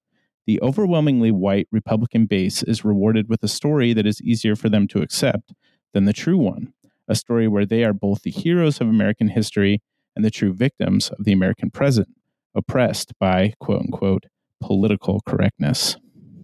[0.46, 4.86] The overwhelmingly white Republican base is rewarded with a story that is easier for them
[4.88, 5.52] to accept
[5.92, 6.72] than the true one,
[7.08, 9.82] a story where they are both the heroes of American history
[10.14, 12.08] and the true victims of the American present,
[12.54, 14.26] oppressed by quote unquote
[14.60, 15.96] political correctness.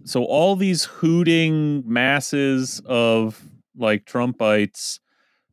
[0.07, 3.43] So all these hooting masses of
[3.75, 4.99] like Trumpites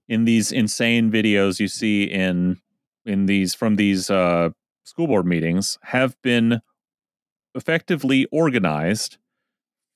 [0.09, 2.61] in these insane videos you see in
[3.05, 4.51] in these from these uh,
[4.85, 6.61] school board meetings have been
[7.55, 9.19] effectively organized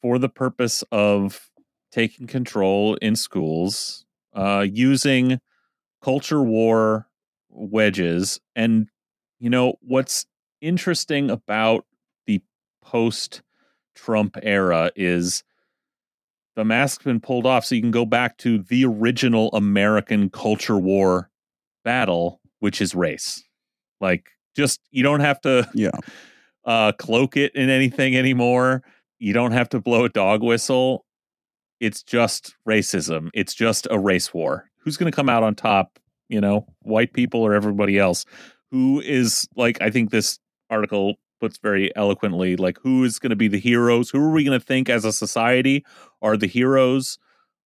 [0.02, 1.50] for the purpose of
[1.90, 5.40] taking control in schools uh, using
[6.02, 7.08] culture war
[7.48, 8.40] wedges.
[8.54, 8.88] And
[9.38, 10.26] you know what's
[10.60, 11.86] interesting about
[12.26, 12.42] the
[12.82, 13.42] post
[14.04, 15.42] Trump era is
[16.54, 20.78] the mask's been pulled off so you can go back to the original American culture
[20.78, 21.30] war
[21.84, 23.42] battle, which is race.
[24.00, 25.90] Like just you don't have to Yeah.
[26.64, 28.82] uh cloak it in anything anymore.
[29.18, 31.04] You don't have to blow a dog whistle.
[31.80, 33.30] It's just racism.
[33.34, 34.70] It's just a race war.
[34.78, 38.24] Who's going to come out on top, you know, white people or everybody else?
[38.70, 40.38] Who is like I think this
[40.70, 44.10] article puts very eloquently like who is going to be the heroes?
[44.10, 45.84] Who are we going to think as a society
[46.22, 47.18] are the heroes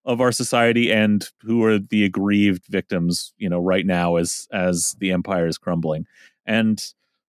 [0.05, 4.97] of our society and who are the aggrieved victims, you know, right now as as
[4.99, 6.07] the empire is crumbling.
[6.45, 6.83] And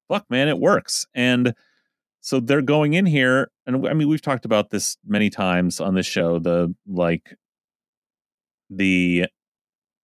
[0.09, 1.07] fuck man, it works.
[1.15, 1.55] And
[2.21, 5.95] so they're going in here and I mean we've talked about this many times on
[5.95, 7.37] this show the like
[8.71, 9.27] the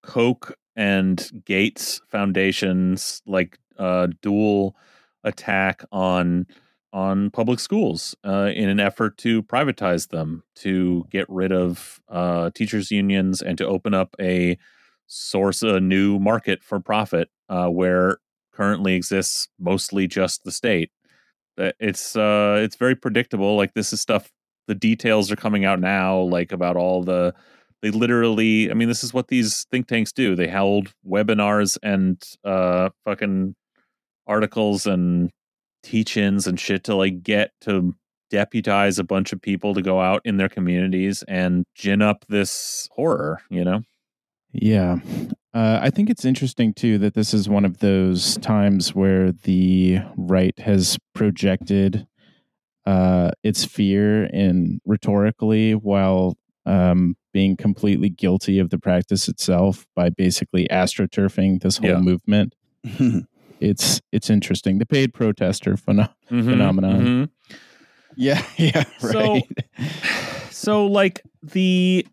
[0.03, 4.77] Koch and Gates foundations like uh dual
[5.25, 6.47] attack on
[6.93, 12.51] on public schools uh, in an effort to privatize them, to get rid of uh,
[12.55, 14.57] teachers' unions, and to open up a
[15.07, 18.19] source, a new market for profit uh, where
[18.53, 20.91] currently exists mostly just the state.
[21.57, 23.57] It's uh, it's very predictable.
[23.57, 24.31] Like this is stuff.
[24.69, 27.35] The details are coming out now, like about all the.
[27.81, 30.35] They literally, I mean, this is what these think tanks do.
[30.35, 33.55] They held webinars and uh, fucking
[34.29, 35.31] articles and
[35.83, 37.95] teach-ins and shit to like get to
[38.31, 42.89] deputize a bunch of people to go out in their communities and gin up this
[42.93, 43.81] horror, you know?
[44.53, 44.99] Yeah.
[45.55, 49.99] Uh, I think it's interesting too that this is one of those times where the
[50.17, 52.07] right has projected
[52.87, 56.37] uh, its fear in rhetorically while
[56.67, 62.01] um, being completely guilty of the practice itself by basically astroturfing this whole Yeah.
[62.01, 62.55] movement.
[63.61, 64.79] It's it's interesting.
[64.79, 67.01] The paid protester pheno- Mhm, Phenomenon.
[67.01, 67.31] mhm.
[68.17, 69.49] yeah, yeah, So- right.
[70.51, 72.07] so like the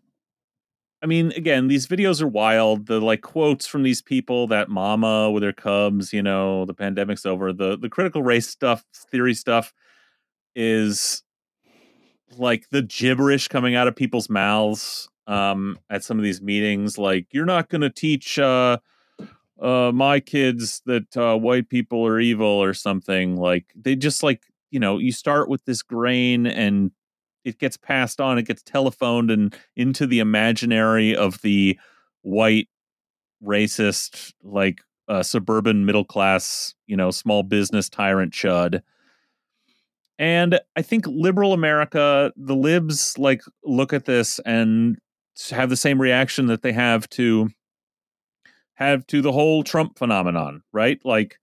[1.02, 2.86] I mean, again, these videos are wild.
[2.86, 7.26] The like quotes from these people, that mama with her cubs, you know, the pandemic's
[7.26, 7.52] over.
[7.52, 9.72] The the critical race stuff, theory stuff
[10.56, 11.22] is
[12.36, 17.26] like the gibberish coming out of people's mouths um at some of these meetings like
[17.32, 18.76] you're not going to teach uh
[19.60, 24.42] uh my kids that uh white people are evil or something like they just like
[24.70, 26.90] you know you start with this grain and
[27.44, 31.78] it gets passed on it gets telephoned and into the imaginary of the
[32.22, 32.68] white
[33.42, 38.82] racist like uh, suburban middle class you know small business tyrant chud.
[40.18, 44.98] And i think liberal america the libs like look at this and
[45.50, 47.50] have the same reaction that they have to
[48.76, 51.00] have to the whole trump phenomenon right?
[51.04, 51.38] Like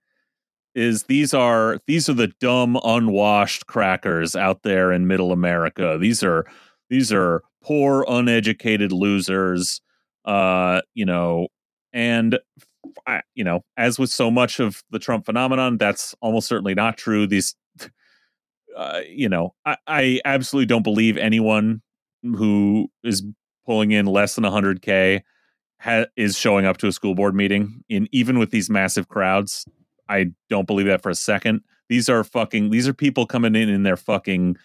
[0.76, 5.98] is these are these are the dumb unwashed crackers out there in middle america.
[6.00, 6.46] These are
[6.90, 9.82] these are poor uneducated losers
[10.26, 11.48] uh you know
[11.94, 12.40] and
[13.36, 17.28] you know as with so much of the trump phenomenon that's almost certainly not true.
[17.28, 17.56] These
[18.78, 21.82] uh, you know I, I absolutely don't believe anyone
[22.24, 23.24] who is
[23.66, 25.22] pulling in less than 100k
[25.84, 29.66] ha- is showing up to a school board meeting in even with these massive crowds
[30.10, 31.62] I don't believe that for a second.
[31.90, 34.58] These are fucking these are people coming in in their fucking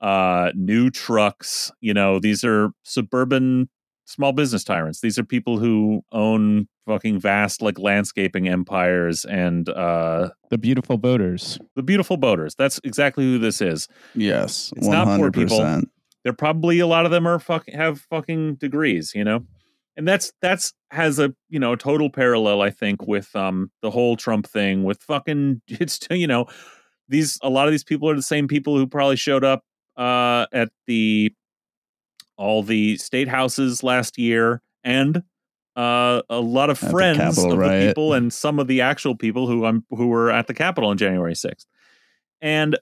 [0.00, 3.68] uh new trucks, you know, these are suburban
[4.06, 5.00] small business tyrants.
[5.00, 11.58] These are people who own fucking vast like landscaping empires and uh the beautiful voters.
[11.76, 12.54] the beautiful boaters.
[12.56, 13.88] That's exactly who this is.
[14.14, 15.58] Yes, It's one not poor people.
[15.58, 15.90] percent.
[16.22, 19.46] They're probably a lot of them are fuck have fucking degrees, you know?
[19.96, 24.16] And that's that's has a you know total parallel, I think, with um the whole
[24.16, 26.46] Trump thing with fucking it's you know
[27.08, 29.62] these a lot of these people are the same people who probably showed up
[29.96, 31.32] uh at the
[32.36, 35.22] all the state houses last year and
[35.76, 39.46] uh a lot of friends Capitol of the people and some of the actual people
[39.46, 41.66] who I'm who were at the Capitol on January 6th.
[42.40, 42.76] And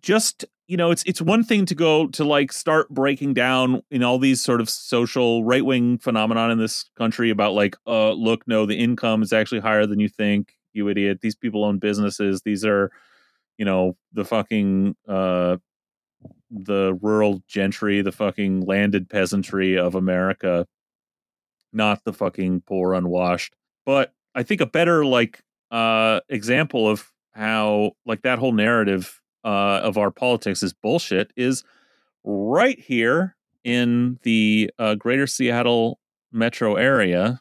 [0.00, 4.04] just you know it's it's one thing to go to like start breaking down in
[4.04, 8.46] all these sort of social right wing phenomenon in this country about like uh look
[8.46, 11.18] no the income is actually higher than you think you idiot.
[11.22, 12.42] These people own businesses.
[12.42, 12.92] These are
[13.58, 15.56] you know the fucking uh
[16.52, 20.66] the rural gentry the fucking landed peasantry of america
[21.72, 23.56] not the fucking poor unwashed.
[23.84, 29.80] But i think a better like uh example of how like that whole narrative uh
[29.82, 31.64] of our politics is bullshit is
[32.24, 35.98] right here in the uh, greater seattle
[36.32, 37.40] metro area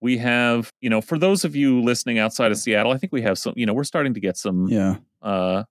[0.00, 3.22] we have you know for those of you listening outside of seattle i think we
[3.22, 5.64] have some you know we're starting to get some Yeah, uh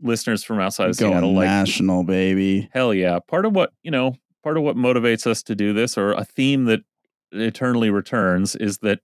[0.00, 2.68] listeners from outside of Going Seattle, like national, baby.
[2.72, 3.18] hell yeah.
[3.20, 6.24] Part of what you know, part of what motivates us to do this, or a
[6.24, 6.80] theme that
[7.30, 8.98] eternally returns, is that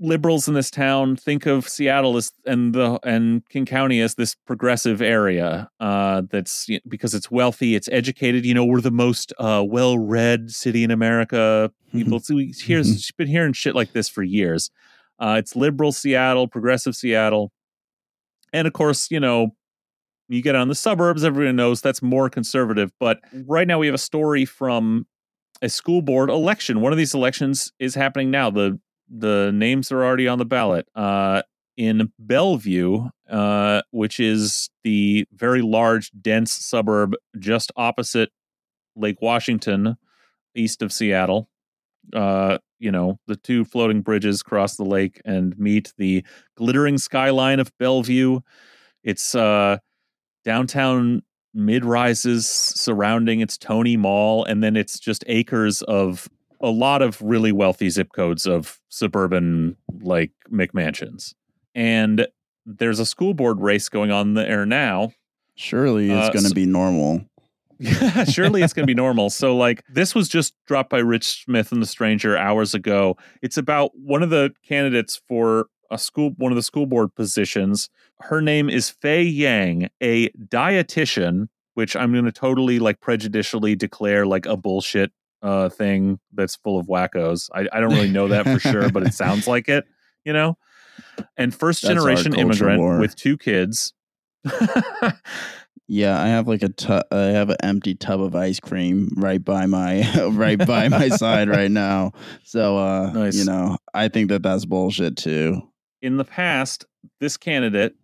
[0.00, 4.34] liberals in this town think of Seattle as and the and King County as this
[4.34, 8.44] progressive area uh, that's because it's wealthy, it's educated.
[8.44, 11.72] You know, we're the most uh, well-read city in America.
[11.92, 12.82] People, so we hear,
[13.16, 14.70] been hearing shit like this for years.
[15.18, 17.50] Uh, it's liberal Seattle, progressive Seattle,
[18.52, 19.54] and of course, you know,
[20.28, 21.24] you get on the suburbs.
[21.24, 22.92] Everyone knows that's more conservative.
[23.00, 25.06] But right now, we have a story from
[25.62, 26.82] a school board election.
[26.82, 28.50] One of these elections is happening now.
[28.50, 28.78] the
[29.10, 30.88] The names are already on the ballot.
[30.94, 31.42] Uh,
[31.76, 38.30] in Bellevue, uh, which is the very large, dense suburb just opposite
[38.96, 39.96] Lake Washington,
[40.56, 41.48] east of Seattle.
[42.12, 46.24] Uh, you know, the two floating bridges cross the lake and meet the
[46.56, 48.40] glittering skyline of Bellevue.
[49.04, 49.78] It's uh,
[50.44, 51.22] downtown
[51.54, 56.28] mid rises surrounding its Tony Mall, and then it's just acres of
[56.60, 61.34] a lot of really wealthy zip codes of suburban like McMansions.
[61.74, 62.26] And
[62.66, 65.12] there's a school board race going on there now.
[65.54, 67.24] Surely it's Uh, going to so- be normal.
[68.32, 69.30] Surely it's going to be normal.
[69.30, 73.16] So, like, this was just dropped by Rich Smith and the Stranger hours ago.
[73.40, 77.88] It's about one of the candidates for a school, one of the school board positions.
[78.20, 84.26] Her name is Fei Yang, a dietitian, which I'm going to totally like prejudicially declare
[84.26, 85.12] like a bullshit
[85.42, 87.48] uh, thing that's full of wackos.
[87.54, 89.84] I, I don't really know that for sure, but it sounds like it,
[90.24, 90.56] you know?
[91.36, 92.98] And first That's generation immigrant war.
[92.98, 93.92] with two kids.
[95.90, 99.42] Yeah, I have like a tu- I have an empty tub of ice cream right
[99.42, 102.12] by my right by my side right now.
[102.44, 103.36] So uh Nice.
[103.36, 105.62] you know, I think that that's bullshit too.
[106.02, 106.84] in the past,
[107.20, 107.94] this candidate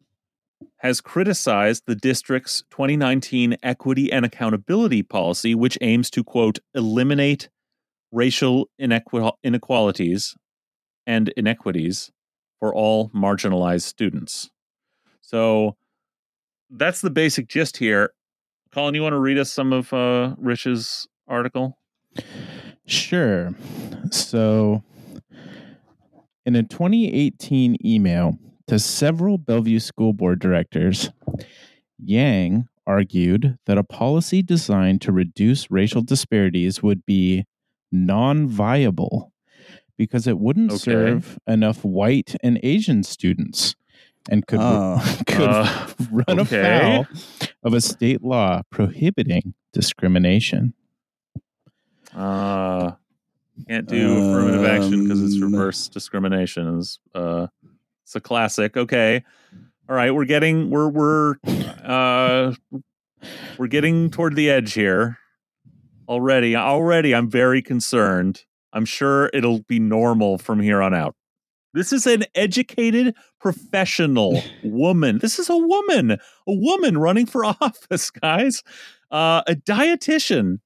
[0.78, 7.48] has criticized the district's 2019 equity and accountability policy, which aims to, quote, eliminate
[8.12, 10.36] racial inequalities
[11.06, 12.10] and inequities
[12.60, 14.50] for all marginalized students.
[15.20, 15.76] So
[16.70, 18.12] that's the basic gist here.
[18.72, 21.78] Colin, you want to read us some of uh, Rich's article?
[22.86, 23.54] Sure.
[24.10, 24.82] So,
[26.44, 31.10] in a 2018 email to several Bellevue school board directors,
[31.98, 37.44] Yang argued that a policy designed to reduce racial disparities would be
[37.92, 39.32] non viable
[39.96, 40.78] because it wouldn't Okay.
[40.78, 43.74] serve enough white and Asian students
[44.28, 44.98] and could, Oh.
[45.26, 47.00] could Uh, run okay.
[47.00, 47.06] afoul
[47.62, 50.74] of a state law prohibiting discrimination.
[52.14, 52.92] Uh,
[53.68, 56.78] can't do affirmative action because it's Um, reverse discrimination.
[56.78, 57.46] Is uh,
[58.04, 58.76] it's a classic.
[58.76, 59.24] Okay,
[59.88, 60.14] all right.
[60.14, 61.34] We're getting we're we're
[61.82, 62.54] uh
[63.58, 65.18] we're getting toward the edge here
[66.08, 66.54] already.
[66.56, 68.44] Already, I'm very concerned.
[68.72, 71.14] I'm sure it'll be normal from here on out.
[71.72, 75.18] This is an educated professional woman.
[75.18, 78.62] This is a woman, a woman running for office, guys.
[79.10, 80.58] Uh, a dietitian.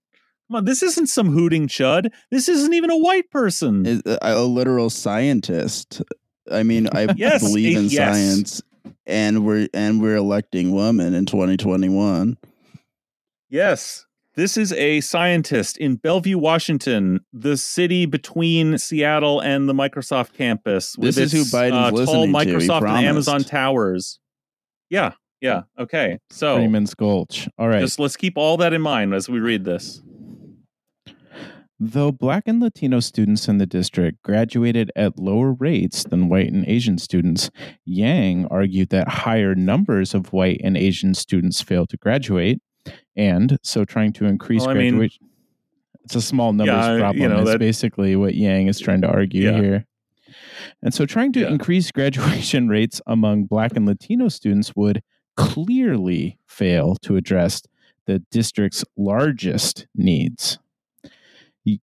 [0.48, 2.11] Come on, this isn't some hooting chud.
[2.31, 3.85] This isn't even a white person.
[3.87, 6.03] Is- uh, a literal scientist.
[6.51, 8.15] I mean, I Yes, believe in yes.
[8.15, 8.63] science
[9.07, 12.37] and we're and we're electing women in 2021.
[13.49, 20.35] Yes, this is a scientist in Bellevue, Washington, the city between Seattle and the Microsoft
[20.35, 20.97] campus.
[20.97, 24.21] with This is who Biden's uh, tall listening to, he Microsoft and Amazon towers.
[24.91, 25.63] Yeah, yeah.
[25.79, 27.49] Okay, so Freeman's Gulch.
[27.59, 27.81] All right.
[27.81, 30.03] just let's keep all that in mind as we read this.
[31.81, 36.66] Though Black and Latino students in the district graduated at lower rates than white and
[36.66, 37.51] Asian students,
[37.85, 42.61] Yang argued that higher numbers of white and Asian students failed to graduate,
[43.16, 45.29] and so trying to increase Well, I mean- graduation.
[46.05, 47.22] it's a small numbers Yeah, problem.
[47.22, 49.61] you know, is that- basically what Yang is trying to argue Yeah.
[49.61, 49.85] here.
[50.83, 51.49] And so trying to Yeah.
[51.51, 55.03] increase graduation rates among Black and Latino students would
[55.37, 57.62] clearly fail to address
[58.07, 60.59] the district's largest needs.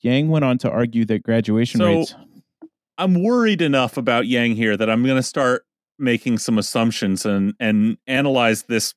[0.01, 2.15] Yang went on to argue that graduation So- rates.
[2.97, 5.67] I'm worried enough about Yang here that I'm going to start
[5.99, 8.95] making some assumptions and and analyze this.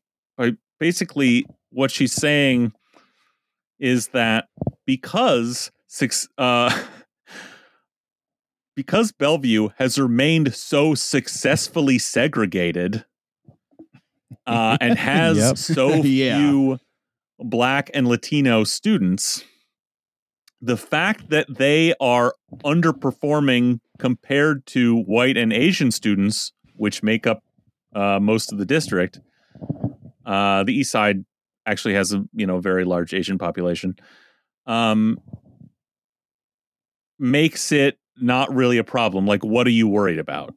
[0.80, 2.74] Basically, what she's saying
[3.80, 4.50] is that
[4.86, 6.70] because six, uh,
[8.76, 13.04] because Bellevue has remained so successfully segregated
[14.46, 15.58] uh, and has Yep.
[15.58, 16.38] so Yeah.
[16.38, 16.80] few
[17.40, 19.44] black and Latino students,
[20.62, 22.34] the fact that they are
[22.64, 27.44] underperforming compared to white and Asian students, which make up
[27.96, 29.20] uh, most of the district,
[30.26, 31.24] Uh, the East Side
[31.66, 33.96] actually has a you know very large Asian population.
[34.66, 35.20] Um,
[37.18, 39.26] makes it not really a problem.
[39.26, 40.54] Like, what are you worried about?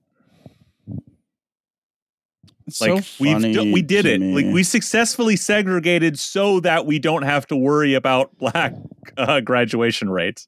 [2.71, 4.21] It's Like so we've funny we did it.
[4.21, 8.75] Like we successfully segregated so that we don't have to worry about black
[9.17, 10.47] uh, graduation rates.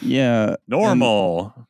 [0.00, 1.66] yeah, Normal.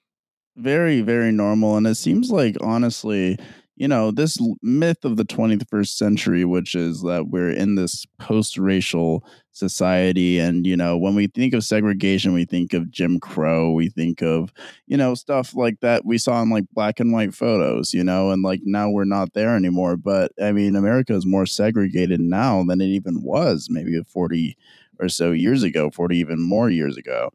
[0.57, 3.39] very very normal, and it seems like honestly,
[3.77, 9.25] you know, this myth of the 21st century, which is that we're in this post-racial
[9.53, 13.89] society, and you know, when we think of segregation, we think of Jim Crow, we
[13.89, 14.53] think of
[14.87, 18.31] you know stuff like that we saw in like black and white photos, you know,
[18.31, 19.97] and like now we're not there anymore.
[19.97, 24.57] But I mean, America is more segregated now than it even was maybe 40
[24.99, 27.31] or so years ago, 40 even more years ago.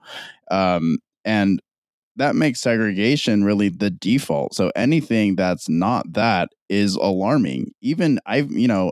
[0.52, 1.60] Um, and
[2.16, 4.54] that makes segregation really the default.
[4.54, 7.74] So anything that's not that is alarming.
[7.82, 8.92] Even I've, you know,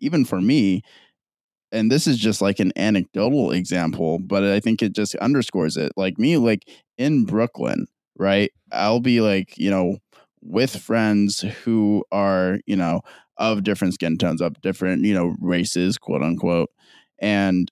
[0.00, 0.82] even for me,
[1.72, 5.92] and this is just like an anecdotal example, but I think it just underscores it.
[5.96, 6.68] Like me, like
[6.98, 7.86] in Brooklyn,
[8.18, 8.50] right?
[8.72, 9.98] I'll be like, you know,
[10.42, 13.02] with friends who are, you know,
[13.36, 16.70] of different skin tones, of different, you know, races, quote unquote.
[17.20, 17.70] And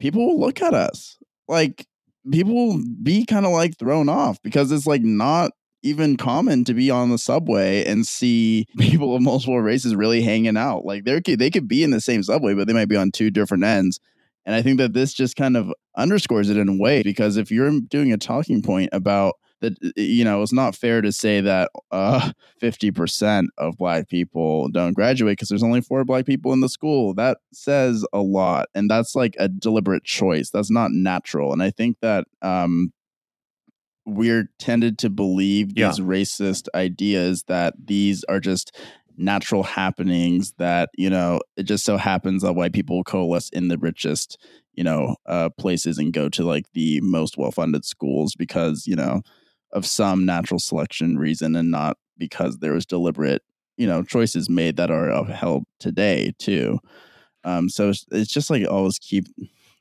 [0.00, 1.18] people will look at us
[1.48, 1.86] like
[2.30, 5.52] people will be kind of like thrown off because it's like not
[5.82, 10.56] even common to be on the subway and see people of multiple races really hanging
[10.56, 10.84] out.
[10.84, 13.30] Like they they could be in the same subway, but they might be on two
[13.30, 14.00] different ends.
[14.46, 17.50] And I think that this just kind of underscores it in a way because if
[17.50, 21.70] you're doing a talking point about that, you know, it's not fair to say that
[21.90, 22.30] uh,
[22.62, 27.12] 50% of black people don't graduate because there's only four black people in the school.
[27.12, 28.68] That says a lot.
[28.74, 30.50] And that's like a deliberate choice.
[30.50, 31.52] That's not natural.
[31.52, 32.92] And I think that um,
[34.08, 35.88] we're tended to believe Yeah.
[35.88, 38.76] these racist ideas that these are just
[39.16, 43.78] natural happenings that you know it just so happens that white people coalesce in the
[43.78, 44.38] richest
[44.74, 49.20] you know uh places and go to like the most well-funded schools because you know
[49.72, 53.42] of some natural selection reason and not because there was deliberate
[53.76, 56.78] you know choices made that are upheld today too
[57.44, 59.26] um so it's, it's just like always keep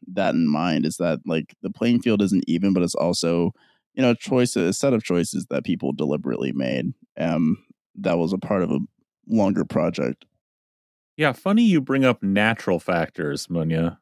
[0.07, 3.51] that in mind is that like the playing field isn't even but it's also
[3.97, 7.57] you know choices a set of choices that people deliberately made um
[7.95, 8.79] that was a part of a
[9.27, 10.25] longer project
[11.17, 13.97] Yeah, funny you bring up natural factors, Munya.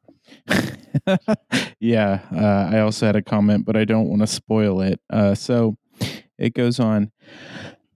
[1.80, 5.00] yeah, uh, I also had a comment, but I don't want to spoil it.
[5.10, 5.78] Uh, so
[6.38, 7.12] it goes on.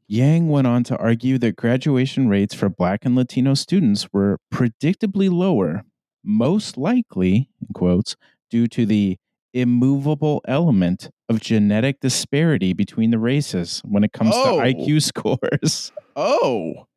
[0.07, 5.29] Yang went on to argue that graduation rates for Black and Latino students were predictably
[5.29, 5.83] lower,
[6.23, 8.15] most likely, in quotes,
[8.49, 9.17] due to the
[9.53, 14.57] immovable element of genetic disparity between the races when it comes Oh.
[14.59, 16.87] to IQ scores, oh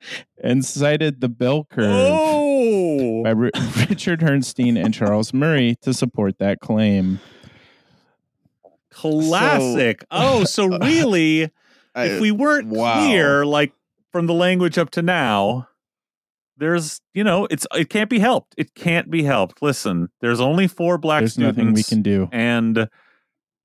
[0.43, 3.51] and cited the bell curve Oh, by Ri-
[3.89, 7.20] Richard Herrnstein and Charles Murray to support that claim.
[8.91, 10.05] classic.
[10.11, 11.51] oh, so really,
[11.95, 13.05] I- if we weren't wow.
[13.05, 13.72] clear, like
[14.11, 15.68] from the language up to now,
[16.57, 18.55] there's you know, it's it can't be helped.
[18.57, 19.62] It can't be helped.
[19.62, 21.57] Listen, there's only four black There's students.
[21.59, 22.28] nothing we can do.
[22.33, 22.89] and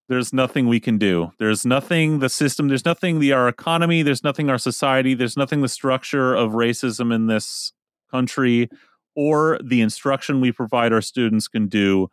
[0.10, 1.32] there's nothing we can do.
[1.38, 5.62] There's nothing the system, there's nothing the our economy, there's nothing our society, there's nothing
[5.62, 7.74] the structure of racism in this
[8.10, 8.70] country
[9.16, 12.10] or the instruction we provide our students can do.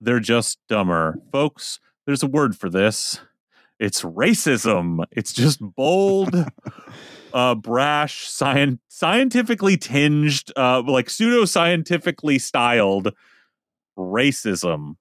[0.00, 1.18] They're just dumber.
[1.32, 3.20] Folks, there's a word for this.
[3.80, 5.04] It's racism.
[5.10, 6.34] It's just bold,
[7.32, 13.12] uh, brash, scien- scientifically tinged, uh, like pseudo-scientifically styled
[13.96, 14.96] racism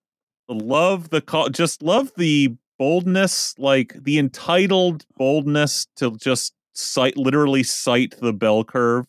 [0.49, 7.63] love the call just love the boldness like the entitled boldness to just cite literally
[7.63, 9.05] cite the bell curve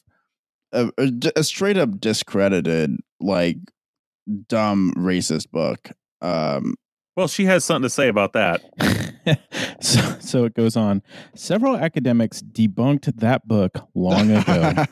[0.72, 3.58] a, a, a straight up discredited like
[4.48, 5.90] dumb racist book
[6.22, 6.74] um
[7.16, 8.62] well she has something to say about that
[9.80, 11.02] so, so it goes on.
[11.34, 14.72] Several academics debunked that book long ago.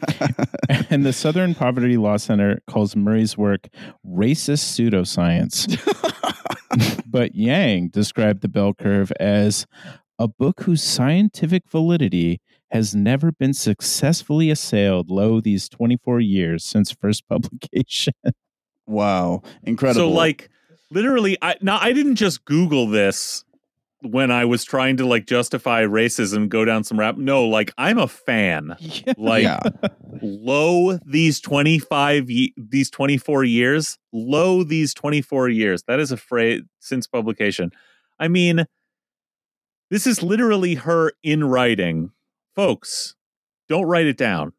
[0.90, 3.68] and the Southern Poverty Law Center calls Murray's work
[4.07, 5.76] racist pseudoscience.
[7.06, 9.66] but Yang described the bell curve as
[10.18, 12.40] a book whose scientific validity
[12.70, 18.14] has never been successfully assailed lo these 24 years since first publication.
[18.86, 20.48] wow incredible so like
[20.90, 23.44] literally i now i didn't just google this
[24.03, 27.99] when i was trying to like justify racism go down some rap no like i'm
[27.99, 28.76] a fan
[29.16, 29.59] like yeah
[30.22, 36.62] lo these 25 ye- these 24 years lo these 24 years that is a phrase
[36.80, 37.70] since publication
[38.18, 38.66] i mean
[39.90, 42.11] this is literally her in writing
[42.55, 43.14] folks
[43.68, 44.53] don't write it down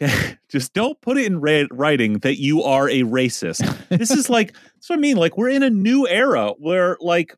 [0.00, 0.36] Okay.
[0.48, 3.88] Just don't put it in ra- writing that you are a racist.
[3.88, 5.16] this is like that's what I mean.
[5.16, 7.34] Like we're in a new era where like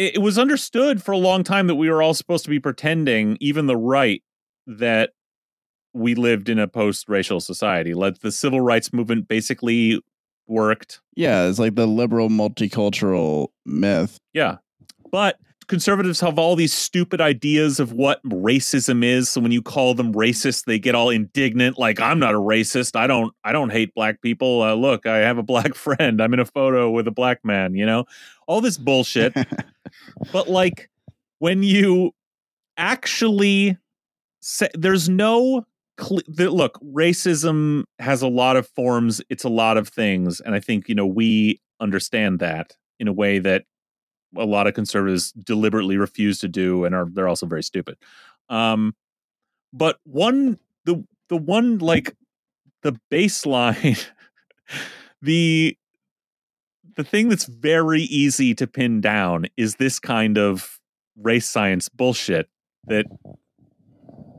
[0.00, 2.58] it, it was understood for a long time that we were all supposed to be
[2.58, 4.22] pretending, even the right,
[4.66, 5.10] that
[5.92, 7.92] we lived in a post-racial society.
[7.92, 10.00] Like the civil rights movement basically
[10.46, 11.00] worked.
[11.14, 14.18] Yeah, it's like the liberal multicultural myth.
[14.32, 14.56] Yeah.
[15.12, 15.38] But
[15.70, 19.30] conservatives have all these stupid ideas of what racism is.
[19.30, 22.96] So when you call them racist, they get all indignant like I'm not a racist.
[22.96, 24.62] I don't I don't hate black people.
[24.62, 26.20] Uh, look, I have a black friend.
[26.20, 28.04] I'm in a photo with a black man, you know?
[28.48, 29.32] All this bullshit.
[30.32, 30.90] but like
[31.38, 32.10] when you
[32.76, 33.78] actually
[34.40, 35.64] say there's no
[36.00, 40.56] cl- the, look, racism has a lot of forms, it's a lot of things, and
[40.56, 43.64] I think, you know, we understand that in a way that
[44.36, 47.96] a lot of conservatives deliberately refuse to do and are they're also very stupid.
[48.48, 48.94] Um
[49.72, 52.16] but one the the one like
[52.82, 54.06] the baseline
[55.22, 55.76] the
[56.96, 60.78] the thing that's very easy to pin down is this kind of
[61.16, 62.48] race science bullshit
[62.86, 63.06] that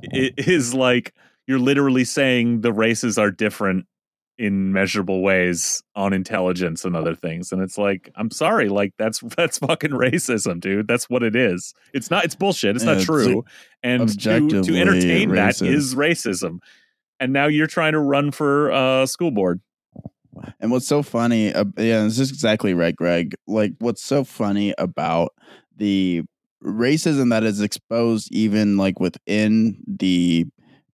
[0.04, 1.14] it is like
[1.48, 3.86] you're literally saying the races are different
[4.42, 7.52] in measurable ways on intelligence and other things.
[7.52, 10.88] And it's like i'm sorry like that's that's fucking racism dude.
[10.88, 11.74] That's what it is.
[11.94, 12.76] It's not it's bullshit.
[12.76, 13.46] It's Yeah, not it's true.
[13.84, 15.68] And to, to entertain that racist.
[15.68, 16.60] is racism.
[17.20, 19.62] And now you're trying to run for uh school board.
[20.60, 23.36] And what's so funny, uh, yeah, this is exactly right, Greg.
[23.48, 25.34] Like, what's so funny about
[25.76, 26.24] the
[26.64, 30.46] racism that is exposed, even like within the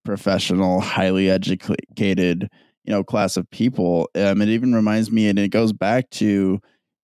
[0.04, 2.50] professional, highly educated,
[2.88, 4.10] you know, class of people.
[4.16, 6.60] Um, it even reminds me, and it goes back to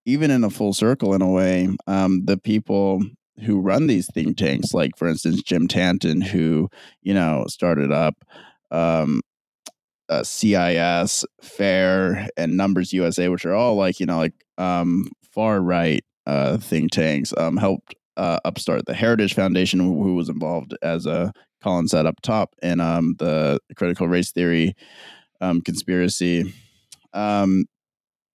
[0.06, 3.02] even in a full circle in a way, um, the people
[3.44, 6.70] who run these think tanks, like for instance, Jim Tanton, who
[7.02, 8.14] you know started up.
[8.70, 9.20] Um,
[10.08, 15.60] uh, CIS, FAIR, and Numbers USA, which are all like you know like um, far
[15.60, 21.06] right uh, think tanks, um, helped uh, upstart the Heritage Foundation, who, was involved as
[21.06, 24.74] a Colin said up top in um, the critical race theory
[25.42, 26.54] um, conspiracy.
[27.12, 27.66] Um,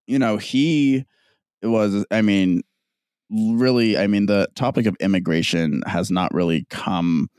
[0.05, 1.05] you know, he
[1.63, 2.05] was.
[2.11, 2.61] I mean,
[3.31, 3.97] really.
[3.97, 7.29] I mean, the topic of immigration has not really come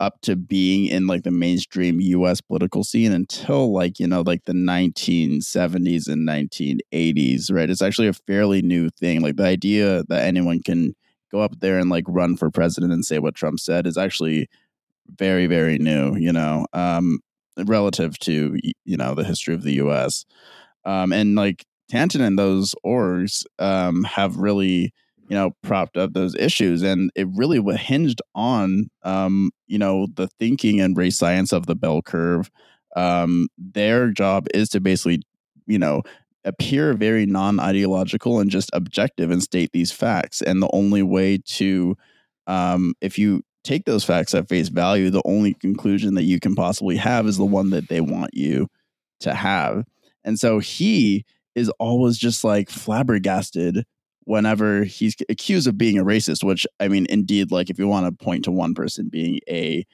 [0.00, 4.44] up to being in like the mainstream US political scene until like, you know, like
[4.44, 7.70] the 1970s and 1980s, right?
[7.70, 9.20] It's actually a fairly new thing.
[9.20, 10.94] Like the idea that anyone can
[11.30, 14.48] go up there and like run for president and say what Trump said is actually
[15.16, 17.20] very, very new, you know, um,
[17.56, 20.24] relative to, you know, the history of the US.
[20.84, 24.92] Um, and like Tanton and those orgs um, have really,
[25.28, 26.82] you know, propped up those issues.
[26.82, 31.76] And it really hinged on, um, you know, the thinking and race science of the
[31.76, 32.50] bell curve.
[32.96, 35.22] Um, their job is to basically,
[35.66, 36.02] you know,
[36.44, 40.42] appear very non ideological and just objective and state these facts.
[40.42, 41.96] And the only way to,
[42.46, 46.54] um, if you take those facts at face value, the only conclusion that you can
[46.54, 48.68] possibly have is the one that they want you
[49.20, 49.84] to have.
[50.22, 53.84] And so he is always just like flabbergasted
[54.24, 58.06] whenever he's accused of being a racist, which I mean, indeed, like if you want
[58.06, 59.86] to point to one person being a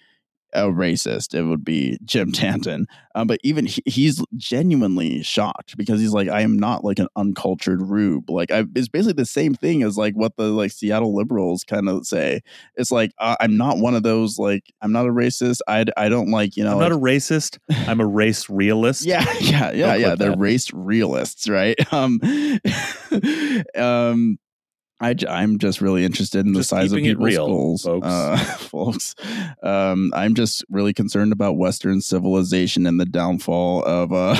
[0.53, 2.86] a racist, it would be Jim Tanton.
[3.14, 7.09] Um, but even he, he's genuinely shocked because he's like, I am not like an
[7.16, 8.30] uncultured rube.
[8.30, 11.88] Like, I, it's basically the same thing as like what the like Seattle liberals kind
[11.88, 12.40] of say.
[12.76, 14.38] It's like uh, I'm not one of those.
[14.38, 15.59] Like, I'm not a racist.
[15.66, 16.72] I I don't like you know.
[16.72, 20.14] i'm like, not a racist i'm a race realist yeah, yeah, yeah, Don't yeah.
[20.14, 20.38] They're that.
[20.38, 21.76] race realists, right?
[21.92, 22.20] Um,
[23.76, 24.38] um,
[25.01, 28.07] I, I'm just really interested in the Just size of people's real, skulls, folks.
[28.07, 29.14] Uh, folks.
[29.62, 34.36] Um, I'm just really concerned about Western civilization and the downfall of uh,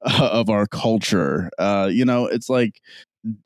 [0.00, 1.50] of our culture.
[1.58, 2.80] Uh, you know, it's like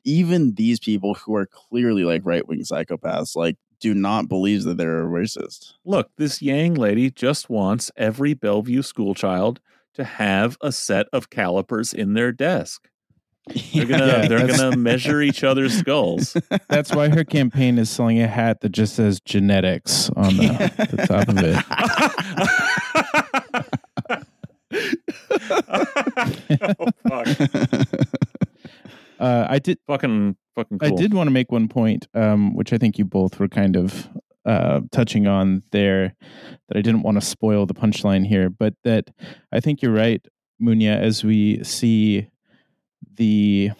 [0.05, 4.77] even these people who are clearly like right wing psychopaths, like, do not believe that
[4.77, 5.73] they're a racist.
[5.85, 9.59] look, this Yang lady just wants every Bellevue school child
[9.93, 12.89] to have a set of calipers in their desk.
[13.73, 16.35] They're gonna Yeah, they're gonna measure each other's skulls.
[16.69, 20.47] That's why her campaign is selling a hat that just says genetics on the,
[20.91, 21.57] the top of it.
[26.79, 27.27] oh, fuck.
[29.19, 29.79] Uh, I did.
[29.87, 30.93] Fucking fucking cool.
[30.93, 33.75] I did want to make one point, um, which I think you both were kind
[33.75, 34.07] of
[34.45, 36.13] uh, touching on there,
[36.67, 39.09] that I didn't want to spoil the punchline here, but that
[39.51, 40.23] I think you're right,
[40.61, 42.27] Munya, as we see
[43.15, 43.71] the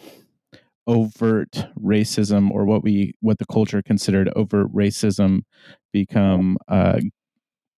[0.87, 5.41] overt racism or what we what the culture considered overt racism
[5.91, 6.99] become uh,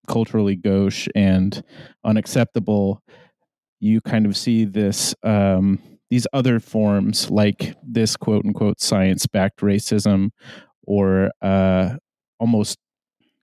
[0.08, 1.64] culturally gauche and
[2.04, 3.02] unacceptable,
[3.80, 5.80] you kind of see this um,
[6.10, 10.30] these other forms like this quote unquote science backed racism
[10.84, 11.92] or uh,
[12.40, 12.78] almost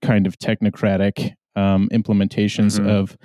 [0.01, 2.87] kind of technocratic um, implementations Mhm.
[2.89, 3.17] of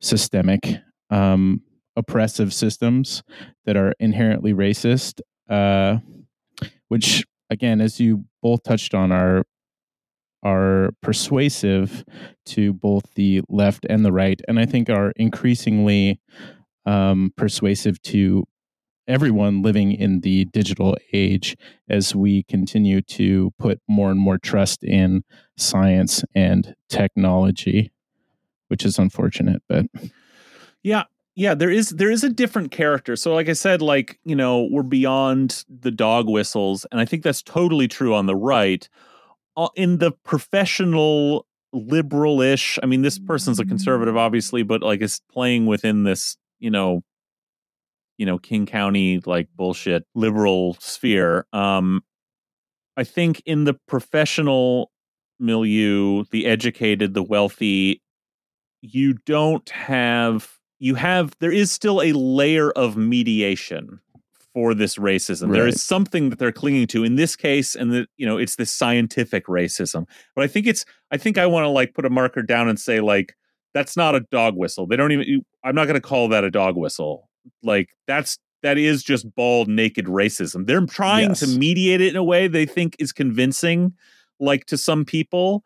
[0.00, 0.76] systemic
[1.10, 1.60] um,
[1.96, 3.22] oppressive systems
[3.64, 5.98] that are inherently racist, uh,
[6.88, 9.44] which again, as you both touched on, are
[10.42, 12.04] are persuasive
[12.44, 16.20] to both the left and the right, and I think are increasingly
[16.84, 18.44] um, persuasive to
[19.06, 21.56] everyone living in the digital age
[21.88, 25.22] as we continue to put more and more trust in
[25.56, 27.92] science and technology,
[28.68, 29.86] which is unfortunate, but
[30.82, 31.04] Yeah,
[31.34, 33.16] yeah, there is there is a different character.
[33.16, 37.22] So like I said, like, you know, we're beyond the dog whistles, and I think
[37.22, 38.88] that's totally true on the right.
[39.56, 45.20] Uh, In the professional liberal-ish, I mean, this person's a conservative, obviously, but like is
[45.30, 47.02] playing within this, you know,
[48.16, 51.46] you know, King County like bullshit liberal sphere.
[51.52, 52.02] Um,
[52.96, 54.92] I think in the professional
[55.40, 58.02] milieu, the educated, the wealthy,
[58.82, 60.48] you don't have
[60.84, 64.00] you have there is still a layer of mediation
[64.52, 65.50] for this racism.
[65.50, 65.72] There Right.
[65.72, 68.70] is something that they're clinging to in this case, and that you know it's this
[68.70, 70.06] scientific racism.
[70.36, 72.78] But I think it's I think I want to like put a marker down and
[72.78, 73.34] say like
[73.72, 74.86] that's not a dog whistle.
[74.86, 75.42] They don't even.
[75.64, 77.30] I'm not going to call that a dog whistle.
[77.62, 80.66] Like that's that is just bald naked racism.
[80.66, 83.94] They're trying to mediate it in a way they think is convincing,
[84.38, 85.64] like to some people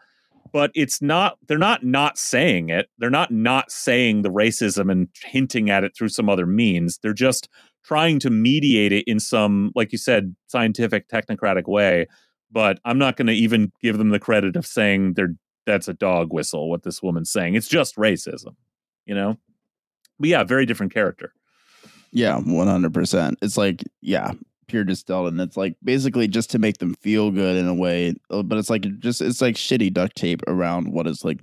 [0.53, 2.89] but it's not they're not not saying it.
[2.99, 6.99] They're not not saying the racism and hinting at it through some other means.
[7.03, 7.49] They're just
[7.85, 12.07] trying to mediate it in some like you said scientific technocratic way.
[12.51, 15.35] But i'm not going to even give them the credit of saying they're
[15.67, 17.55] that's a dog whistle what this woman's saying.
[17.55, 18.55] It's just racism
[19.09, 19.37] you know?
[20.21, 21.33] But yeah very different character.
[22.13, 23.39] Yeah, one hundred percent.
[23.43, 24.33] It's like yeah,
[24.69, 28.14] pure distilled, and it's like basically just to make them feel good in a way.
[28.31, 31.41] uh, But it's like just it's like shitty duct tape around what is like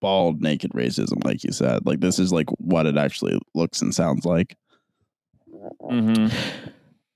[0.00, 1.86] bald naked racism, like you said.
[1.86, 4.56] Like this is like what it actually looks and sounds like.
[5.82, 6.34] mm-hmm.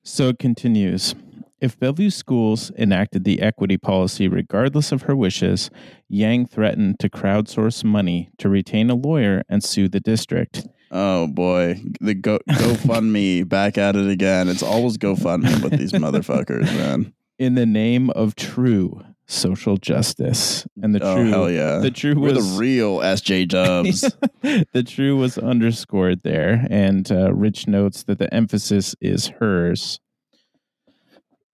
[0.03, 1.15] So it continues.
[1.61, 5.71] If Bellevue schools enacted the equity policy regardless of her wishes,
[6.09, 10.67] Yang threatened to crowdsource money to retain a lawyer and sue the district.
[10.91, 14.49] Oh boy, the go GoFundMe back at it again.
[14.49, 17.13] It's always GoFundMe with these motherfuckers, man.
[17.39, 20.67] in the name of true social justice.
[20.83, 24.01] And the oh true hell yeah, the true we're was the real SJ Dubs.
[24.73, 30.01] the true was underscored there, and uh, Rich notes that the emphasis is hers.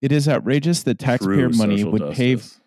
[0.00, 2.60] It is outrageous that taxpayer True money would pay justice.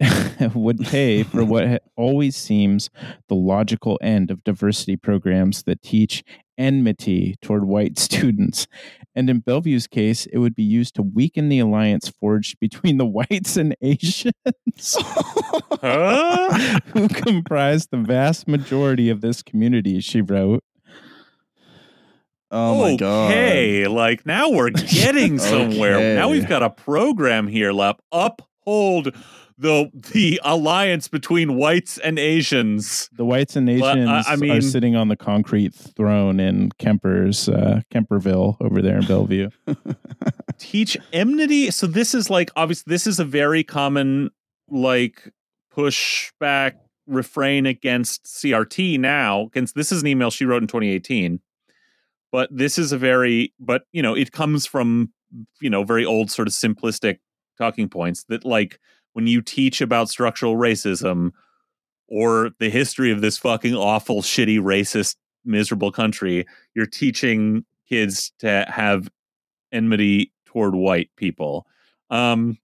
[0.54, 2.90] would pay for what always seems
[3.28, 6.24] the logical end of diversity programs that teach
[6.58, 8.66] enmity toward white students.
[9.14, 13.06] And in Bellevue's case, it would be used to weaken the alliance forged between the
[13.06, 14.96] whites and Asians,
[16.92, 20.64] who comprise the vast majority of this community, she wrote.
[22.50, 23.32] Oh my god.
[23.32, 26.14] Okay, like now we're getting somewhere.
[26.14, 28.00] Now we've got a program here, Lap.
[28.12, 29.12] Uphold
[29.56, 33.08] the the alliance between whites and Asians.
[33.16, 37.48] The whites and Well, I- Asians I are sitting on the concrete throne in Kemper's
[37.48, 39.50] uh, Kemperville over there in Bellevue.
[40.58, 41.70] Teach enmity.
[41.70, 44.30] So this is like obviously this is a very common
[44.68, 45.32] like
[45.72, 46.74] pushback
[47.06, 49.42] refrain against CRT now.
[49.42, 51.40] Against this is an email she wrote in 2018.
[52.32, 55.12] But this is a very but you know, it comes from
[55.60, 57.18] you know, very old sort of simplistic
[57.58, 58.80] talking points that like
[59.14, 61.32] when you teach about structural racism
[62.06, 68.66] or the history of this fucking awful shitty racist miserable country, you're teaching kids to
[68.68, 69.08] have
[69.72, 71.66] enmity toward white people.
[72.10, 72.58] Um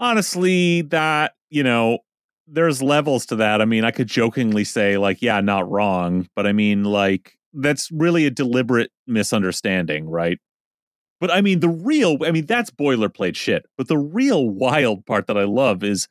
[0.00, 1.98] honestly that, you know,
[2.46, 3.60] there's levels to that.
[3.60, 7.90] I mean, I could jokingly say like, yeah, not wrong, but I mean like that's
[7.90, 10.38] really a deliberate misunderstanding, right?
[11.20, 13.66] But I mean, the real, I mean, that's boilerplate shit.
[13.76, 16.08] But the real wild part that I love is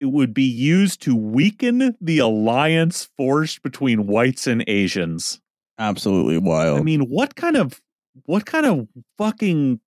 [0.00, 5.40] it would be used to weaken the alliance forged between whites and Asians.
[5.78, 6.80] Absolutely wild.
[6.80, 7.80] I mean, what kind of,
[8.24, 9.80] what kind of fucking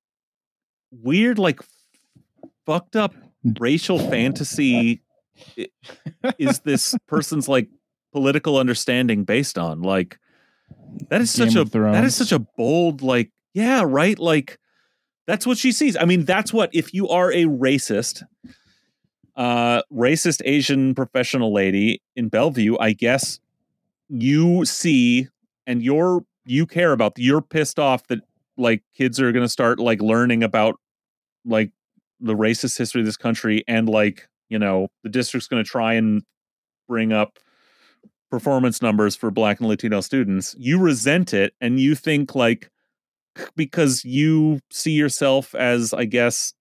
[0.91, 1.59] weird, like
[2.65, 3.13] fucked up
[3.59, 5.01] racial fantasy
[6.38, 7.70] is this person's like
[8.11, 9.84] political understanding based on?
[9.84, 10.17] Like,
[11.09, 14.17] that is Game such a that is such a bold like yeah right?
[14.17, 14.57] Like
[15.27, 15.95] that's what she sees.
[15.97, 18.23] I mean that's what if you are a racist
[19.35, 23.39] uh, racist Asian professional lady in Bellevue, I guess
[24.09, 25.29] you see
[25.65, 28.19] and you're you care about you're pissed off that
[28.57, 30.75] like kids are going to start like learning about
[31.45, 31.71] like
[32.19, 35.93] the racist history of this country and like you know the district's going to try
[35.93, 36.23] and
[36.87, 37.39] bring up
[38.29, 40.55] performance numbers for black and latino students.
[40.59, 42.69] You resent it and you think like
[43.55, 46.53] because you see yourself as i guess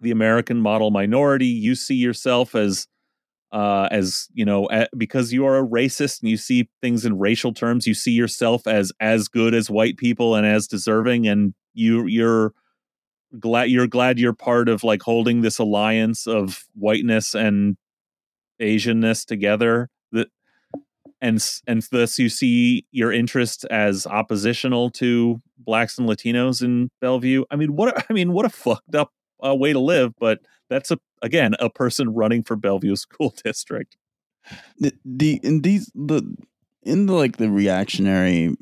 [0.00, 2.86] the american model minority you see yourself as
[3.52, 7.18] uh, as you know, a, because you are a racist and you see things in
[7.18, 11.54] racial terms, you see yourself as as good as white people and as deserving, and
[11.72, 12.52] you you're
[13.38, 17.76] glad you're glad you're part of like holding this alliance of whiteness and
[18.60, 19.88] Asianness together.
[20.12, 20.28] That
[21.20, 27.44] and and thus you see your interest as oppositional to blacks and Latinos in Bellevue.
[27.50, 29.10] I mean, what I mean, what a fucked up
[29.44, 33.96] uh, way to live, but that's a again a person running for Bellevue School District.
[34.78, 36.22] The, the in these the
[36.82, 38.56] in the like the reactionary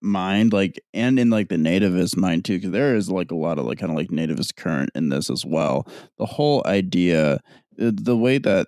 [0.00, 3.58] mind like and in like the nativist mind too because there is like a lot
[3.58, 5.88] of like kind of like nativist current in this as well
[6.18, 7.40] the whole idea
[7.78, 8.66] the way that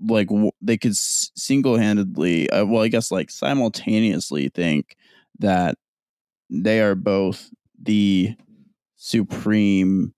[0.00, 4.96] like w- they could s- single-handedly uh, well i guess like simultaneously think
[5.38, 5.76] that
[6.50, 8.34] they are both the
[8.96, 10.12] supreme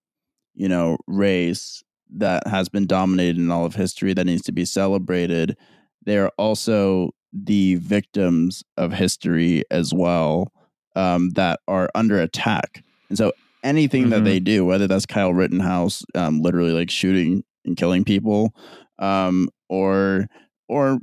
[0.54, 4.64] you know race that has been dominated in all of history that needs to be
[4.64, 5.56] celebrated
[6.04, 10.50] they are also the victims of history as well
[10.96, 14.10] um, that are under attack and so anything Mhm.
[14.10, 18.54] that they do whether that's kyle rittenhouse um, literally like shooting and killing people
[18.98, 20.26] um, or
[20.68, 20.98] or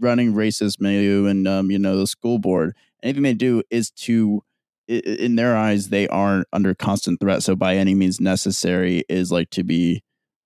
[0.00, 4.42] running racist milieu and um, you know the school board anything they do is to
[4.88, 9.48] in their eyes they aren't under constant threat so by any means necessary is like
[9.50, 10.02] to be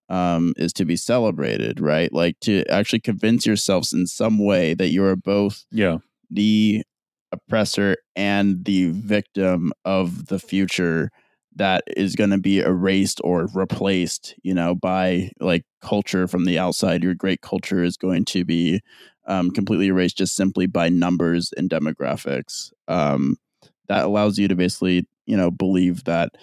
[0.09, 2.13] um is to be celebrated right?
[2.13, 5.99] Like to actually convince yourselves in some way that you are both Yeah,
[6.31, 6.83] the
[7.33, 11.11] oppressor and the victim of the future
[11.55, 16.59] that is going to be erased or replaced you know by like culture from the
[16.59, 17.03] outside.
[17.03, 18.81] Your great culture is going to be
[19.27, 22.73] um, completely erased just simply by numbers and demographics.
[22.89, 23.37] Um,
[23.89, 26.37] that allows you to basically you know believe that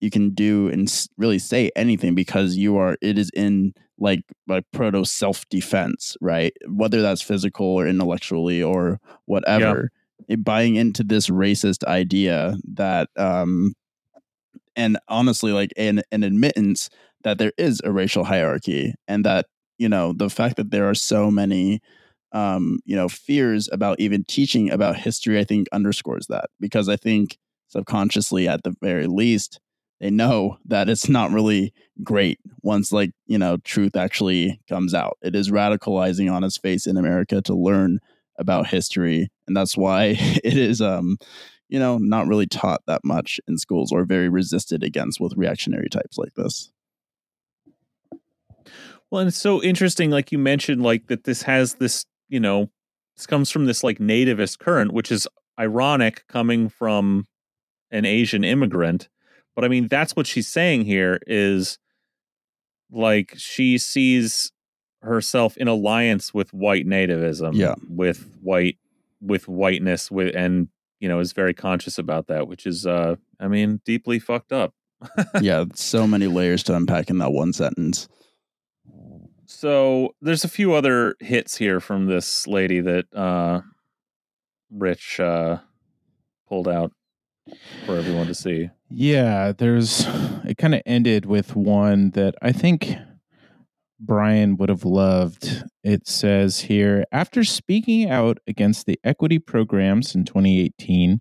[0.00, 4.64] you can do and really say anything because you are it is in like like
[4.72, 6.52] proto self defense right?
[6.68, 9.90] Whether that's physical or intellectually or whatever
[10.28, 13.74] it, buying into this racist idea that um
[14.76, 16.90] and honestly like an, an admittance
[17.22, 19.46] that there is a racial hierarchy and that
[19.78, 21.80] you know the fact that there are so many
[22.34, 26.50] um you know fears about even teaching about history i think underscores that.
[26.60, 29.60] Because i think subconsciously at the very least
[30.00, 31.72] they know that it's not really
[32.02, 35.16] great once like you know truth actually comes out.
[35.22, 38.00] It is radicalizing on its face in america to learn
[38.38, 41.16] about history and that's why it is um
[41.68, 45.88] you know not really taught that much in schools or very resisted against with reactionary
[45.88, 46.70] types like this.
[49.10, 52.70] Well, and it's so interesting, like you mentioned, like that this has this, you know,
[53.16, 55.26] this comes from this like nativist current, which is
[55.58, 57.26] ironic coming from
[57.90, 59.08] an Asian immigrant.
[59.54, 61.78] But I mean, that's what she's saying here is
[62.90, 64.52] like she sees
[65.02, 67.74] herself in alliance with white nativism, Yeah.
[67.88, 68.78] with white,
[69.20, 70.68] with whiteness, with and
[71.00, 74.74] you know is very conscious about that, which is, uh I mean, deeply fucked up.
[75.40, 78.08] yeah so many layers to unpack in that one sentence
[79.54, 83.60] So there's a few other hits here from this lady that uh
[84.70, 85.58] Rich uh
[86.48, 86.92] pulled out
[87.86, 88.70] for everyone to see.
[88.90, 90.06] Yeah, there's
[90.44, 92.96] it kind of ended with one that I think
[94.00, 95.62] Brian would have loved.
[95.84, 101.20] It says here after speaking out against the equity programs in 2018,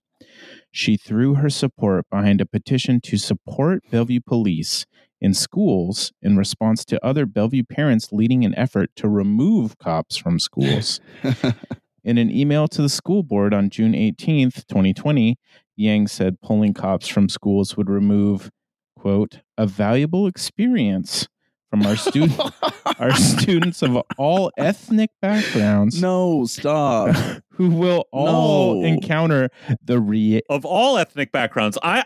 [0.72, 4.88] she threw her support behind a petition to support Bellevue police
[5.24, 10.38] in schools in response to other Bellevue parents leading an effort to remove cops from
[10.40, 11.00] schools.
[12.06, 15.38] In an email to the school board on June 18th, 2020,
[15.78, 18.52] Yang said pulling cops from schools would remove,
[19.00, 21.30] quote, a valuable experience
[21.70, 22.40] from our student
[23.00, 27.16] our students of all ethnic backgrounds no stop
[27.54, 28.88] who will all No.
[28.88, 29.50] encounter
[29.84, 32.04] the re- Of all ethnic backgrounds, I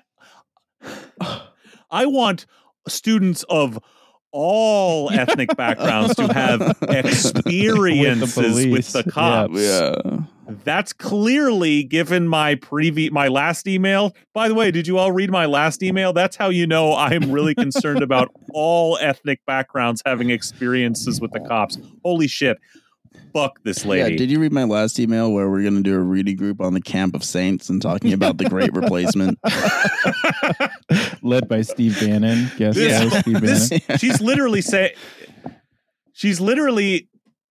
[1.90, 2.46] I want
[2.88, 3.80] students of
[4.32, 8.94] all ethnic backgrounds to have experiences with police.
[8.94, 9.54] the cops.
[9.56, 9.96] yeah
[10.64, 14.16] That's clearly given my previ my last email.
[14.34, 16.14] By the way, did you all read my last email?
[16.14, 21.40] That's how you know I'm really concerned about all ethnic backgrounds having experiences with the
[21.40, 21.78] cops.
[22.04, 22.58] Holy shit.
[23.34, 24.12] Fuck this lady.
[24.12, 26.60] Yeah, did you read my last email where we're going to do a reading group
[26.62, 29.38] on the Camp of Saints and talking about the Great Replacement?
[31.22, 32.50] Led by Steve Bannon.
[32.58, 33.42] Guess This- so, Steve Bannon.
[33.42, 34.96] this, she's literally say
[36.14, 37.10] she's literally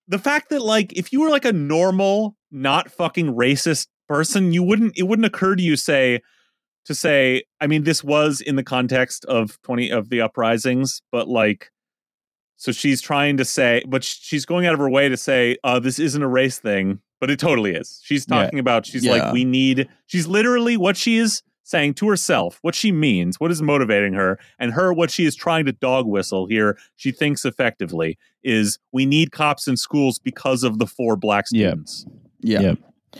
[0.09, 4.63] the fact that like if you were like a normal not fucking racist person you
[4.63, 6.21] wouldn't it wouldn't occur to you say
[6.85, 11.27] to say i mean this was in the context of 20 of the uprisings but
[11.29, 11.71] like
[12.57, 15.79] so she's trying to say but she's going out of her way to say uh
[15.79, 18.43] this isn't a race thing but it totally is she's Yeah.
[18.45, 19.13] talking about she's Yeah.
[19.13, 23.51] like we need she's literally what she is saying to herself what she means what
[23.51, 27.45] is motivating her and her what she is trying to dog whistle here she thinks
[27.45, 31.71] effectively is we need cops in schools because of the four black Yeah.
[31.71, 32.07] students
[32.41, 32.75] Yeah.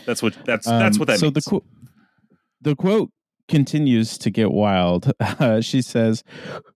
[0.05, 1.65] That's what that's that's Um, what that so means the quote
[2.61, 3.11] the quote
[3.49, 6.23] continues to get wild uh, she says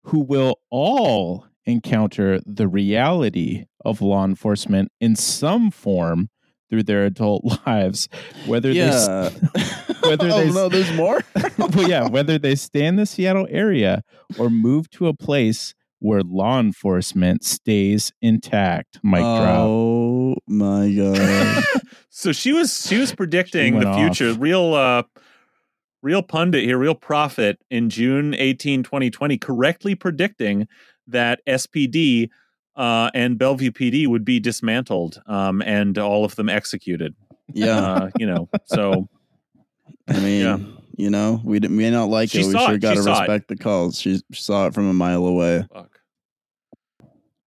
[0.04, 6.30] who will all encounter the reality of law enforcement in some form
[6.70, 8.08] through their adult lives
[8.46, 9.30] whether they
[10.04, 11.22] whether oh, they s- no, there's more?
[11.58, 14.04] well, yeah, whether they stay in the Seattle area
[14.38, 19.00] or move to a place where law enforcement stays intact.
[19.04, 19.60] Mic drop.
[19.60, 21.64] oh, my God.
[22.10, 24.38] so she was she was predicting went the future off.
[24.40, 25.04] real uh
[26.02, 30.68] real pundit here real prophet in june 18 2020 correctly predicting
[31.12, 32.30] that spd
[32.76, 37.14] uh, and bellevue pd would be dismantled um, and all of them executed
[37.54, 37.78] Yeah.
[37.80, 39.08] uh, you know so
[40.08, 40.58] I mean, Yeah.
[40.98, 42.48] you know, we didn't, may not like She it.
[42.48, 43.20] We saw sure got to saw it.
[43.22, 43.98] respect the calls.
[44.00, 45.64] She, she saw it from a mile away.
[45.74, 46.00] fuck.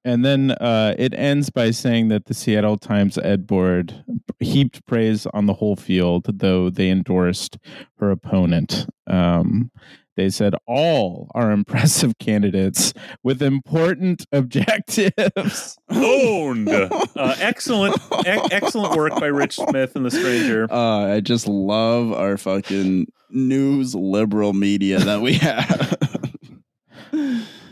[0.05, 4.05] And then uh, it ends by saying that the Seattle Times Ed Board
[4.39, 7.59] heaped praise on the whole field, though they endorsed
[7.99, 8.87] her opponent.
[9.07, 9.71] Um,
[10.17, 12.93] they said all are impressive candidates
[13.23, 15.77] with important objectives.
[15.91, 17.97] owned uh, excellent
[18.27, 23.07] e- excellent work by rich smith and the stranger Uh, I just love our fucking
[23.31, 25.97] news liberal media that we have.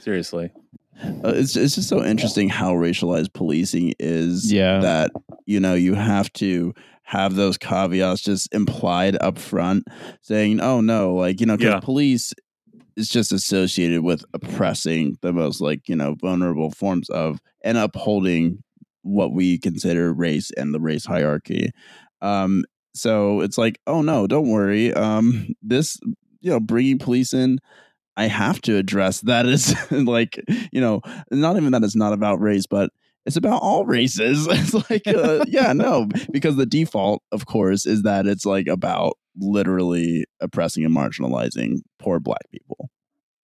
[0.01, 0.51] seriously
[1.25, 4.53] Uh, it's it's just so interesting how racialized policing is.
[4.53, 4.79] Yeah.
[4.81, 5.11] that
[5.47, 6.73] you know you have to
[7.13, 9.85] have those caveats just implied up front,
[10.23, 11.81] saying, "Oh no, like you know, because Yeah.
[11.81, 12.33] police
[12.97, 18.63] is just associated with oppressing the most like you know vulnerable forms of and upholding
[19.03, 21.71] what we consider race and the race hierarchy."
[22.23, 24.93] Um, so it's like, oh no, don't worry.
[24.95, 25.99] Um, this
[26.41, 27.59] you know, bringing police in
[28.17, 30.39] I have to address that is like,
[30.73, 31.01] you know,
[31.31, 32.91] not even that it's not about race, but
[33.27, 34.47] it's about all races.
[34.51, 39.15] It's like, uh, yeah, no, because the default, of course, is that it's like about
[39.39, 42.91] literally oppressing and marginalizing poor black people.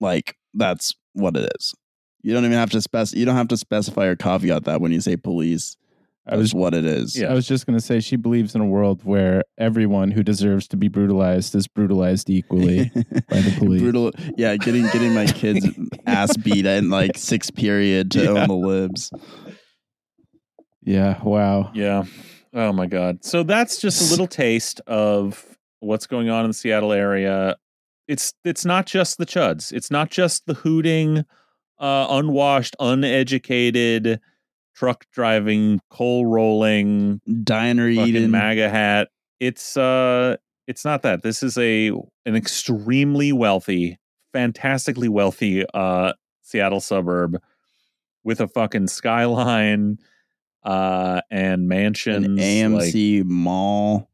[0.01, 1.75] Like that's what it is.
[2.23, 3.13] You don't even have to spec.
[3.13, 5.77] You don't have to specify or caveat that when you say police.
[6.31, 7.19] I was That's what it is.
[7.19, 7.31] Yeah.
[7.31, 10.69] I was just going to say she believes in a world where everyone who deserves
[10.69, 12.91] to be brutalized is brutalized equally
[13.31, 13.81] by the police.
[13.81, 14.11] Brutal.
[14.37, 15.67] Yeah, getting getting my kids
[16.07, 18.29] ass beat in like sixth period to Yeah.
[18.43, 19.11] own the libs.
[20.83, 21.71] Yeah, wow.
[21.75, 22.05] Yeah.
[22.55, 23.25] Oh my God.
[23.25, 25.45] So that's just a little taste of
[25.81, 27.57] what's going on in the Seattle area.
[28.07, 29.73] It's it's not just the chuds.
[29.73, 31.25] It's not just the hooting,
[31.79, 34.21] uh, unwashed, uneducated,
[34.75, 38.31] truck driving, coal rolling, Diner eating.
[38.31, 39.09] MAGA hat.
[39.41, 41.23] It's uh it's not that.
[41.23, 41.89] This is a
[42.25, 43.99] an extremely wealthy,
[44.33, 46.13] fantastically wealthy uh
[46.43, 47.39] Seattle suburb
[48.25, 49.99] with a fucking skyline
[50.65, 54.09] uh and mansions an like, AMC mall.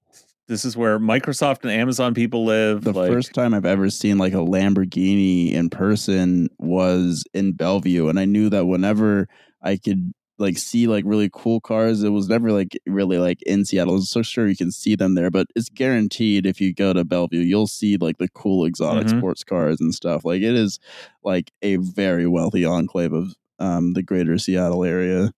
[0.46, 4.18] this is where Microsoft and Amazon people live The like, first time I've ever seen
[4.18, 9.28] like a Lamborghini in person was in Bellevue, and I knew that whenever
[9.62, 13.64] I could like see like really cool cars, it was never like really like in
[13.64, 13.94] Seattle.
[13.94, 17.04] I'm so sure you can see them there, but it's guaranteed if you go to
[17.04, 19.18] Bellevue, you'll see like the cool exotic Mhm.
[19.18, 20.24] sports cars and stuff.
[20.24, 20.80] Like it is
[21.22, 25.32] like a very wealthy enclave of um the greater Seattle area.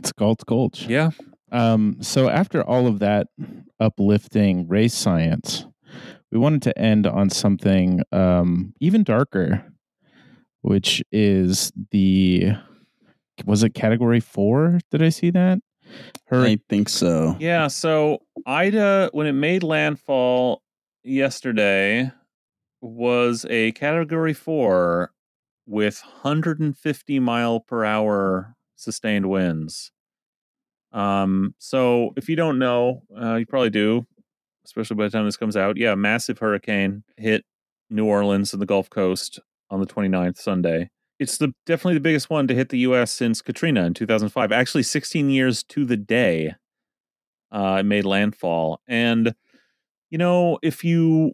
[0.00, 0.86] It's Galt Gulch.
[0.86, 1.10] yeah
[1.52, 3.26] Um, so after all of that
[3.78, 5.66] uplifting race science,
[6.32, 9.62] we wanted to end on something um, even darker,
[10.62, 12.52] which is the
[13.44, 14.78] was it category four?
[14.90, 15.58] Did I see that?
[16.28, 17.36] Her I think so.
[17.38, 20.62] Yeah, so Ida, when it made landfall
[21.02, 22.10] yesterday,
[22.80, 25.12] was a category four
[25.66, 29.92] with 150 mile per hour sustained winds.
[30.92, 34.06] Um, so if you don't know, uh, you probably do,
[34.64, 35.76] especially by the time this comes out.
[35.76, 37.44] Yeah, massive hurricane hit
[37.90, 39.38] New Orleans and the Gulf Coast
[39.70, 40.90] on the 29th Sunday.
[41.18, 43.12] It's the definitely the biggest one to hit the U.S.
[43.12, 44.52] since Katrina in 2005.
[44.52, 46.54] Actually, 16 years to the day,
[47.52, 48.80] uh, it made landfall.
[48.88, 49.34] And
[50.08, 51.32] you know, if you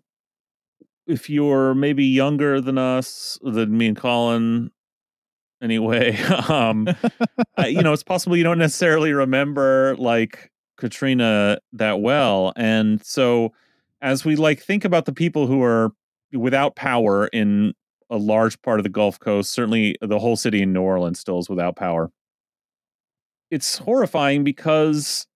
[1.06, 4.72] if you're maybe younger than us, than me and Colin,
[5.66, 6.16] anyway,
[6.48, 6.88] um,
[7.66, 13.52] you know, it's possible you don't necessarily remember like Katrina that well, and so
[14.00, 15.90] as we like think about the people who are
[16.32, 17.74] without power in
[18.08, 21.40] a large part of the Gulf Coast, certainly the whole city in New Orleans still
[21.40, 22.12] is without power.
[23.50, 25.26] It's horrifying because,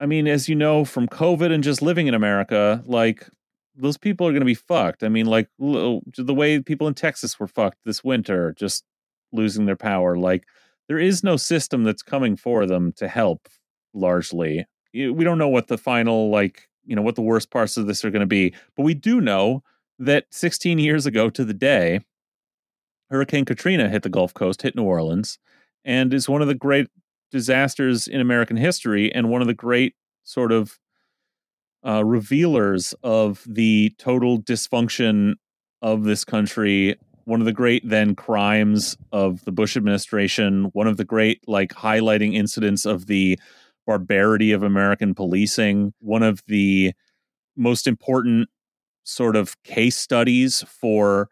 [0.00, 3.26] I mean, as you know from COVID and just living in America, like
[3.74, 5.02] those people are going to be fucked.
[5.02, 6.00] I mean, like the
[6.34, 8.84] way people in Texas were fucked this winter, just
[9.32, 10.16] losing their power.
[10.16, 10.44] Like
[10.88, 13.48] there is no system that's coming for them to help.
[13.94, 17.86] Largely, we don't know what the final like you know what the worst parts of
[17.86, 19.62] this are going to be, but we do know
[19.98, 22.00] that 16 years ago to the day,
[23.10, 25.38] Hurricane Katrina hit the Gulf Coast, hit New Orleans,
[25.84, 26.88] and is one of the great
[27.30, 30.78] disasters in American history and one of the great sort of
[31.86, 35.34] uh, revealers of the total dysfunction
[35.82, 36.96] of this country.
[37.26, 40.70] One of the great then crimes of the Bush administration.
[40.72, 43.38] One of the great like highlighting incidents of the
[43.86, 45.92] barbarity of American policing.
[46.00, 46.92] One of the
[47.56, 48.48] most important
[49.04, 51.28] sort of case studies for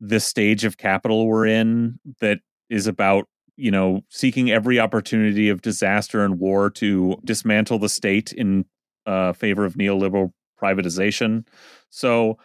[0.00, 2.38] this stage of capital we're in that
[2.70, 3.26] is about
[3.56, 8.64] you know seeking every opportunity of disaster and war to dismantle the state in
[9.06, 11.46] uh, favor of neoliberal privatization.
[11.90, 12.38] So,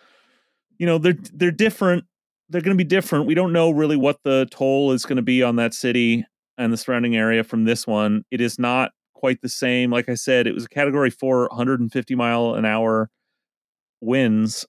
[0.77, 2.05] you know, they're they're different.
[2.49, 3.25] They're going to be different.
[3.25, 6.25] We don't know really what the toll is going to be on that city
[6.57, 8.23] and the surrounding area from this one.
[8.31, 9.91] It is not quite the same.
[9.91, 13.09] Like I said, it was a category four, 150 mile an hour
[14.01, 14.65] winds,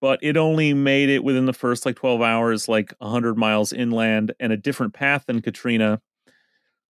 [0.00, 4.32] but it only made it within the first like 12 hours, like 100 miles inland
[4.40, 6.00] and a different path than Katrina.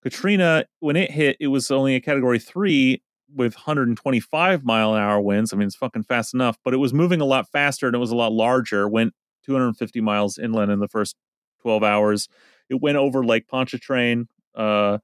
[0.03, 3.03] Katrina, when it hit, it was only a category three
[3.35, 5.53] with 125 mile an hour winds.
[5.53, 8.01] I mean, it's fucking fast enough, but it was moving a lot faster and it
[8.01, 8.89] was a lot larger.
[8.89, 9.15] Went
[9.45, 11.17] 250 miles inland in the first
[11.63, 12.29] 12 hours.
[12.69, 14.99] It went over Lake Pontchartrain, uh,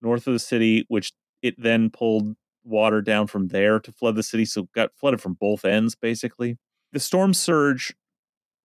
[0.00, 1.12] north of the city, which
[1.42, 4.44] it then pulled water down from there to flood the city.
[4.44, 6.58] So got flooded from both ends, basically.
[6.92, 7.94] The storm surge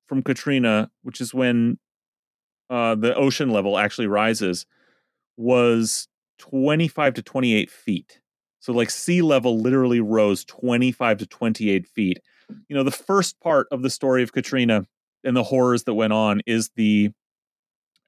[0.07, 1.79] from Katrina, which is when
[2.69, 4.65] uh, the ocean level actually rises,
[5.37, 6.07] was
[6.39, 8.19] 25 to 28 feet.
[8.59, 12.19] So like sea level literally rose 25 to 28 feet.
[12.67, 14.85] You know, the first part of the story of Katrina
[15.27, 17.11] and the horrors that went on is the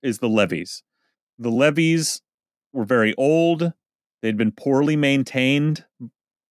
[0.01, 0.81] is the levees.
[1.37, 2.21] The levees
[2.71, 3.73] were very old.
[4.21, 5.85] They'd been poorly maintained,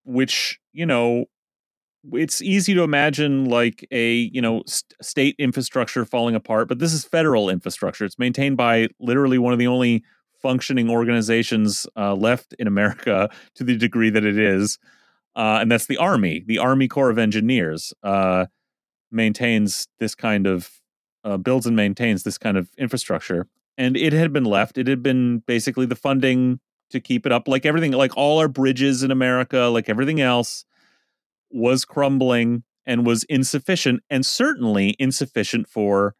[0.04, 1.24] which, you know,
[2.12, 6.92] it's easy to imagine like a, you know, st- state infrastructure falling apart, but this
[6.92, 8.04] is federal infrastructure.
[8.04, 10.04] It's maintained by literally one of the only
[10.42, 14.78] functioning organizations uh, left in America to the degree that it is,
[15.34, 16.44] uh, and that's the Army.
[16.46, 18.46] The Army Corps of Engineers uh,
[19.10, 20.70] maintains this kind of
[21.24, 23.46] uh, builds and maintains this kind of infrastructure,
[23.76, 24.78] and it had been left.
[24.78, 28.48] It had been basically the funding to keep it up, like everything, like all our
[28.48, 30.64] bridges in America, like everything else,
[31.50, 36.14] was crumbling and was insufficient, and certainly insufficient for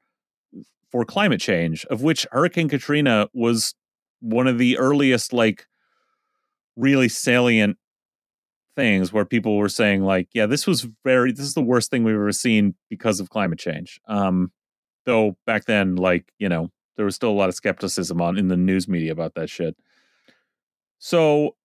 [0.90, 3.74] for climate change, of which Hurricane Katrina was
[4.20, 5.66] one of the earliest like
[6.76, 7.76] really salient
[8.78, 12.04] things where people were saying like yeah this was very this is the worst thing
[12.04, 14.00] we've ever seen because of climate change.
[14.06, 14.52] Um
[15.04, 18.46] though back then like you know there was still a lot of skepticism on in
[18.46, 19.76] the news media about that shit.
[21.00, 21.56] So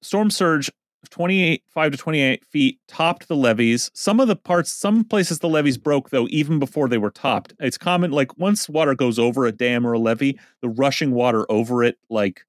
[0.00, 0.70] storm surge
[1.10, 3.90] 25 to 28 feet topped the levees.
[3.92, 7.52] Some of the parts some places the levees broke though even before they were topped.
[7.58, 11.50] It's common like once water goes over a dam or a levee the rushing water
[11.50, 12.46] over it like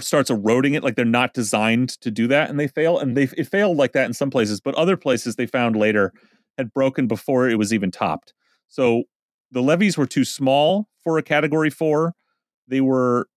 [0.00, 3.24] starts eroding it like they're not designed to do that and they fail and they
[3.36, 6.12] it failed like that in some places but other places they found later
[6.58, 8.34] had broken before it was even topped
[8.68, 9.04] so
[9.50, 12.14] the levees were too small for a category 4
[12.68, 13.28] they were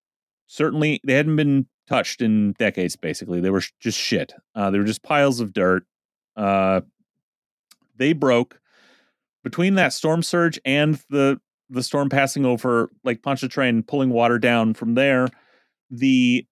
[0.47, 2.95] certainly they hadn't been touched in decades.
[2.95, 4.33] Basically, they were just shit.
[4.53, 5.83] Uh, they were just piles of dirt.
[6.35, 6.81] Uh,
[7.95, 8.59] they broke
[9.43, 14.73] between that storm surge and the the storm passing over Lake Pontchartrain, pulling water down
[14.73, 15.29] from there.
[15.91, 16.45] The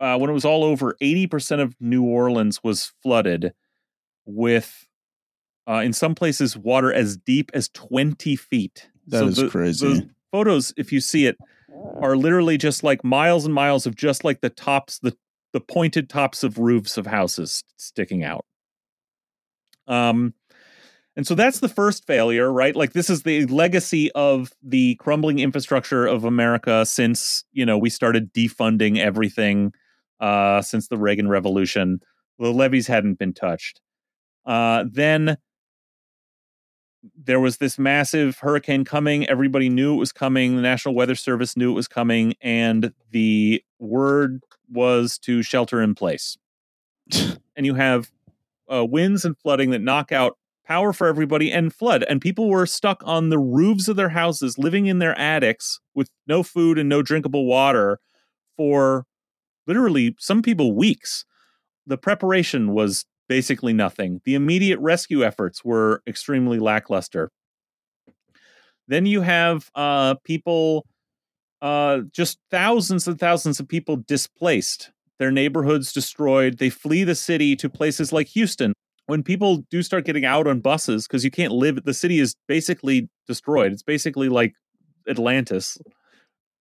[0.00, 3.52] uh, when it was all over, eighty percent of New Orleans was flooded
[4.24, 4.86] with,
[5.68, 8.88] uh, in some places, water as deep as twenty feet.
[9.06, 9.86] That so is the, crazy.
[9.86, 11.36] The photos, if you see it,
[12.00, 15.16] are literally just like miles and miles of just like the tops, the
[15.52, 18.44] the pointed tops of roofs of houses sticking out.
[19.86, 20.34] Um,
[21.16, 22.76] and so that's the first failure, right?
[22.76, 27.88] Like this is the legacy of the crumbling infrastructure of America since, you know, we
[27.90, 29.72] started defunding everything
[30.20, 32.00] uh since the Reagan Revolution.
[32.38, 33.80] The levees hadn't been touched.
[34.44, 35.38] Uh then
[37.16, 39.26] there was this massive hurricane coming.
[39.28, 40.56] Everybody knew it was coming.
[40.56, 45.94] The National Weather Service knew it was coming, and the word was to shelter in
[45.94, 46.36] place.
[47.14, 48.10] and you have
[48.72, 50.36] uh, winds and flooding that knock out
[50.66, 52.04] power for everybody and flood.
[52.08, 56.10] And people were stuck on the roofs of their houses, living in their attics with
[56.26, 58.00] no food and no drinkable water
[58.56, 59.04] for
[59.66, 61.24] literally some people weeks.
[61.86, 64.20] The preparation was basically nothing.
[64.24, 67.30] The immediate rescue efforts were extremely lackluster.
[68.88, 70.86] Then you have uh, people,
[71.60, 76.58] uh, just thousands and thousands of people displaced, their neighborhoods destroyed.
[76.58, 78.74] They flee the city to places like Houston.
[79.06, 82.34] When people do start getting out on buses, because you can't live, the city is
[82.48, 83.72] basically destroyed.
[83.72, 84.54] It's basically like
[85.08, 85.78] Atlantis.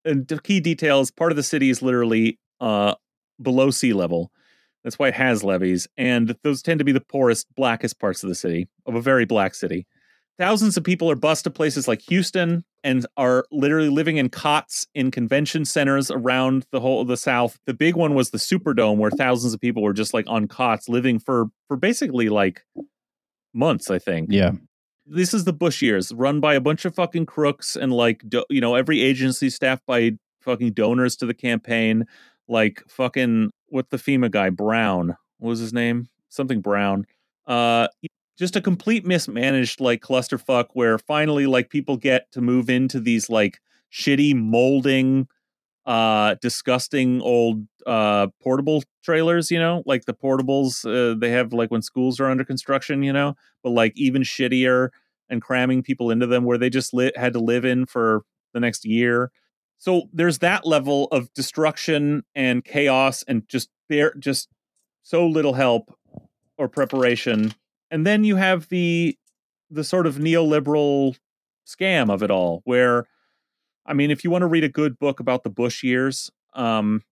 [0.04, 2.96] And key details part of the city is literally uh,
[3.42, 4.32] below sea level
[4.86, 8.30] that's why it has levees, and those tend to be the poorest, blackest parts of
[8.30, 9.88] the city, of a very black city.
[10.38, 14.86] Thousands of people are bused to places like Houston and are literally living in cots
[14.94, 17.58] in convention centers around the whole of the South.
[17.66, 20.90] The big one was the Superdome, where thousands of people were just like on cots
[20.90, 22.66] living for for basically like
[23.54, 24.30] months, I think.
[24.32, 24.52] Yeah.
[25.06, 28.44] This is the Bush years, run by a bunch of fucking crooks and like do,
[28.50, 32.06] you know every agency staffed by fucking donors to the campaign,
[32.48, 37.06] like fucking what the FEMA guy Brown what was his name something Brown.
[37.48, 37.88] Uh,
[38.38, 43.30] just a complete mismanaged like clusterfuck where finally like people get to move into these
[43.30, 43.60] like
[43.92, 45.28] shitty molding
[45.86, 49.84] uh disgusting old uh portable trailers you know?
[49.86, 53.36] Like the portables uh, they have like when schools are under construction you know?
[53.64, 54.90] But like even shittier
[55.30, 58.24] and cramming people into them where they just li- had to live in for
[58.54, 59.32] the next year.
[59.78, 64.50] So there's that level of destruction and chaos and just there just
[65.04, 65.94] so little help
[66.58, 67.54] or preparation.
[67.92, 69.18] And then you have the
[69.70, 71.18] the sort of neoliberal
[71.68, 73.08] scam of it all where
[73.86, 77.04] I mean if you want to read a good book about the Bush years, um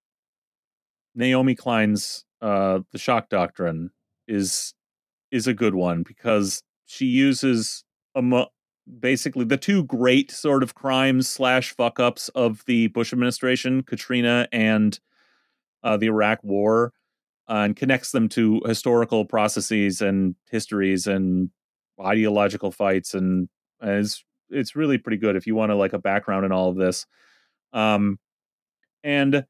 [1.15, 3.91] Naomi Klein's uh The Shock Doctrine
[4.27, 4.73] is
[5.31, 7.83] is a good one because she uses
[8.99, 14.47] basically the two great sort of crimes slash fuck ups of the Bush administration, Katrina
[14.51, 14.99] and
[15.83, 16.93] uh, the Iraq War,
[17.49, 21.49] uh, and connects them to historical processes and histories and
[22.01, 23.49] ideological fights, and,
[23.81, 26.69] and it's it's really pretty good if you want to like a background in all
[26.69, 27.05] of this.
[27.73, 28.19] Um,
[29.03, 29.45] and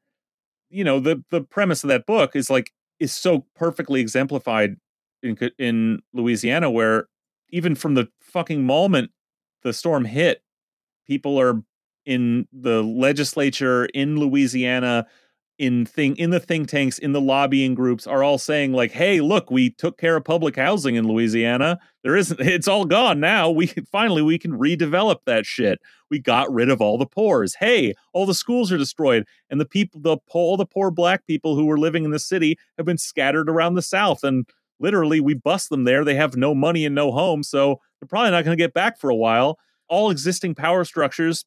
[0.70, 4.76] you know the the premise of that book is like is so perfectly exemplified
[5.22, 7.06] in in Louisiana, where
[7.50, 9.10] even from the fucking moment
[9.62, 10.42] the storm hit,
[11.06, 11.62] people are
[12.04, 15.06] in the legislature in Louisiana
[15.58, 19.20] in thing in the think tanks in the lobbying groups are all saying like hey
[19.20, 21.78] look we took care of public housing in louisiana.
[22.02, 23.50] There isn't it's all gone now.
[23.50, 25.80] We finally we can redevelop that shit.
[26.10, 27.54] We got rid of all the poors.
[27.54, 29.24] Hey all the schools are destroyed.
[29.48, 32.58] And the people the all the poor black people who were living in the city
[32.76, 34.24] have been scattered around the south.
[34.24, 34.46] And
[34.80, 36.04] literally we bust them there.
[36.04, 37.44] They have no money and no home.
[37.44, 39.58] So they're probably not going to get back for a while.
[39.88, 41.44] All existing power structures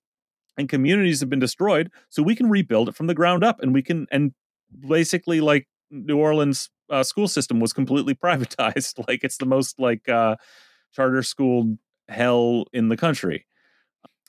[0.58, 3.74] and communities have been destroyed, so we can rebuild it from the ground up, and
[3.74, 4.34] we can and
[4.88, 9.08] basically like New Orleans uh, school system was completely privatized.
[9.08, 10.36] like it's the most like uh,
[10.94, 11.78] charter school
[12.10, 13.46] hell in the country.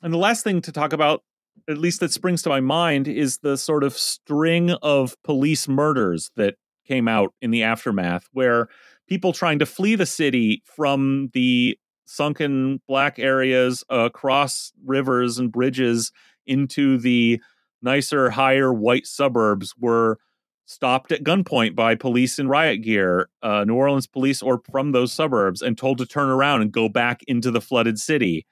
[0.03, 1.23] And the last thing to talk about,
[1.69, 6.31] at least that springs to my mind, is the sort of string of police murders
[6.37, 6.55] that
[6.87, 8.69] came out in the aftermath, where
[9.09, 11.79] people trying to flee the city from the
[12.09, 16.11] sunken black areas across rivers and bridges
[16.47, 17.41] into the
[17.83, 20.19] nicer, higher white suburbs were
[20.65, 25.13] stopped at gunpoint by police in riot gear, uh, New Orleans police, or from those
[25.13, 28.47] suburbs, and told to turn around and go back into the flooded city,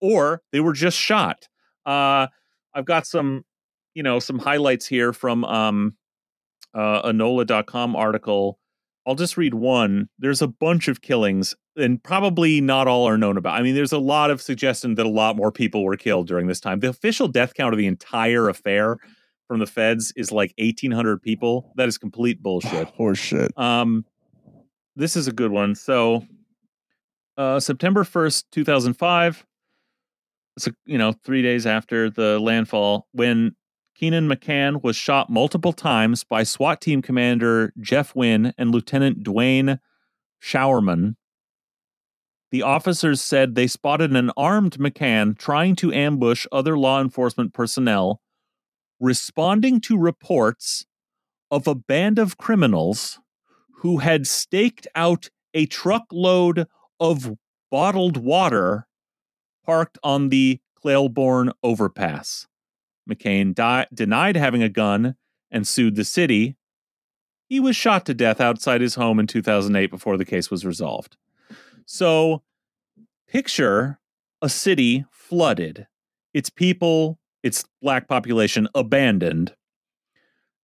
[0.00, 1.48] or they were just shot.
[1.86, 2.26] Uh,
[2.74, 3.44] I've got some,
[3.94, 5.96] you know, some highlights here from um,
[6.74, 8.58] uh, a NOLA.com article.
[9.06, 10.08] I'll just read one.
[10.18, 13.58] There's a bunch of killings and probably not all are known about.
[13.58, 16.46] I mean, there's a lot of suggestion that a lot more people were killed during
[16.46, 16.80] this time.
[16.80, 18.98] The official death count of the entire affair
[19.48, 21.72] from the feds is like 1,800 people.
[21.76, 22.88] That is complete bullshit.
[22.96, 23.56] Horse shit.
[23.58, 24.04] Um,
[24.96, 25.74] this is a good one.
[25.74, 26.24] So,
[27.36, 29.44] uh, September 1st, 2005.
[30.56, 33.56] So, you know, three days after the landfall, when
[34.00, 39.78] Keenon McCann was shot multiple times by SWAT team commander Jeff Winn and Lieutenant Dwayne
[40.40, 41.14] Scheuermann.
[42.50, 48.20] The officers said they spotted an armed McCann trying to ambush other law enforcement personnel,
[48.98, 50.86] responding to reports
[51.50, 53.20] of a band of criminals
[53.78, 56.66] who had staked out a truckload
[56.98, 57.36] of
[57.70, 58.88] bottled water
[59.64, 62.46] parked on the Claiborne overpass.
[63.10, 65.16] McCann di- denied having a gun
[65.50, 66.56] and sued the city.
[67.48, 71.16] He was shot to death outside his home in 2008 before the case was resolved.
[71.86, 72.42] So,
[73.28, 73.98] picture
[74.40, 75.86] a city flooded,
[76.32, 79.54] its people, its black population abandoned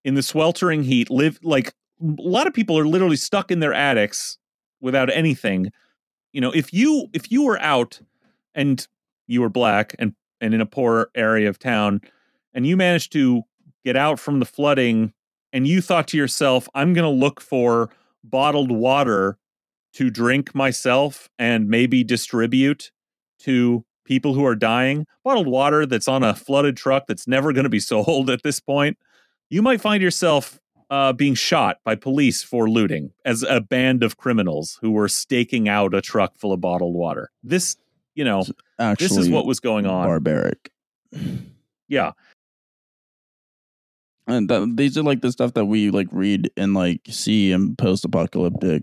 [0.05, 1.69] in the sweltering heat, live like
[2.01, 4.39] a lot of people are literally stuck in their attics
[4.81, 5.71] without anything.
[6.33, 8.01] You know, if you if you were out
[8.55, 8.87] and
[9.27, 12.01] you were black and and in a poor area of town
[12.55, 13.43] and you managed to
[13.85, 15.13] get out from the flooding
[15.53, 17.91] and you thought to yourself, I'm going to look for
[18.23, 19.39] bottled water
[19.95, 22.93] to drink myself and maybe distribute
[23.41, 27.65] to people who are dying, bottled water that's on a flooded truck that's never going
[27.65, 28.99] to be sold at this point,
[29.49, 30.61] you might find yourself
[30.91, 35.69] uh, being shot by police for looting as a band of criminals who were staking
[35.69, 37.31] out a truck full of bottled water.
[37.43, 37.77] This,
[38.15, 38.45] you know,
[38.79, 40.07] Actually, this is what was going on.
[40.07, 40.73] barbaric.
[41.89, 42.13] yeah.
[44.31, 47.77] And that, these are like the stuff that we like read and like see in
[47.77, 48.83] post-apocalyptic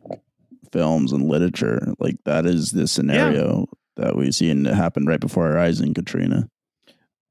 [0.71, 1.93] films and literature.
[1.99, 5.81] Like that is the scenario that we see and it happened right before our eyes
[5.81, 6.49] in Katrina.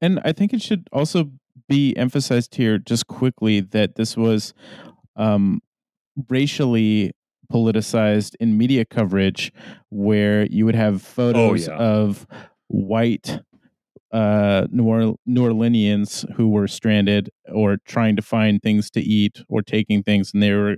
[0.01, 1.31] And I think it should also
[1.67, 4.53] be emphasized here just quickly that this was
[5.15, 5.61] um,
[6.29, 7.11] racially
[7.51, 9.51] politicized in media coverage
[9.89, 11.75] where you would have photos yeah.
[11.75, 12.27] of
[12.67, 13.39] white
[14.11, 19.41] uh, New, or- New Orleanians who were stranded or trying to find things to eat
[19.49, 20.77] or taking things, and they were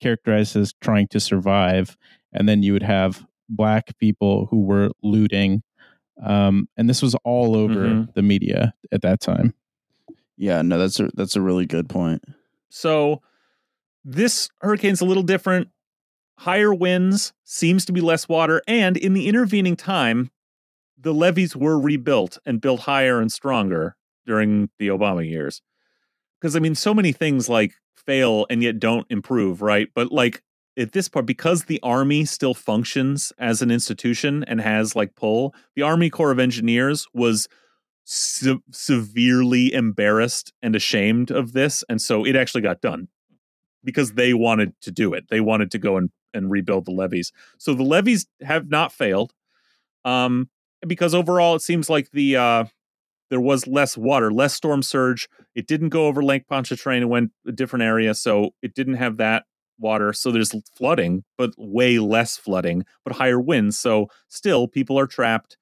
[0.00, 1.96] characterized as trying to survive.
[2.32, 5.62] And then you would have black people who were looting.
[6.24, 8.14] Um, and this was all over Mhm.
[8.14, 9.54] the media at that time.
[10.36, 12.22] Yeah, no, that's a that's a really good point.
[12.70, 13.20] So
[14.04, 15.68] this hurricane's a little different.
[16.38, 20.30] Higher winds, seems to be less water, and in the intervening time,
[21.00, 23.96] the levees were rebuilt and built higher and stronger
[24.26, 25.62] during the Obama years.
[26.40, 29.88] Because I mean, so many things like fail and yet don't improve, right?
[29.94, 30.42] But like
[30.78, 35.54] at this part, because the army still functions as an institution and has like pull,
[35.74, 37.48] the Army Corps of Engineers was
[38.04, 43.08] se- severely embarrassed and ashamed of this, and so it actually got done
[43.84, 45.24] because they wanted to do it.
[45.30, 47.32] They wanted to go and, and rebuild the levees.
[47.58, 49.32] So the levees have not failed.
[50.04, 50.48] Um,
[50.86, 52.64] because overall it seems like the uh
[53.30, 55.28] there was less water, less storm surge.
[55.54, 59.18] It didn't go over Lake Pontchartrain and went a different area, so it didn't have
[59.18, 59.44] that
[59.78, 60.12] water.
[60.12, 63.78] So there's flooding, but way less flooding, but higher winds.
[63.78, 65.56] So still people are trapped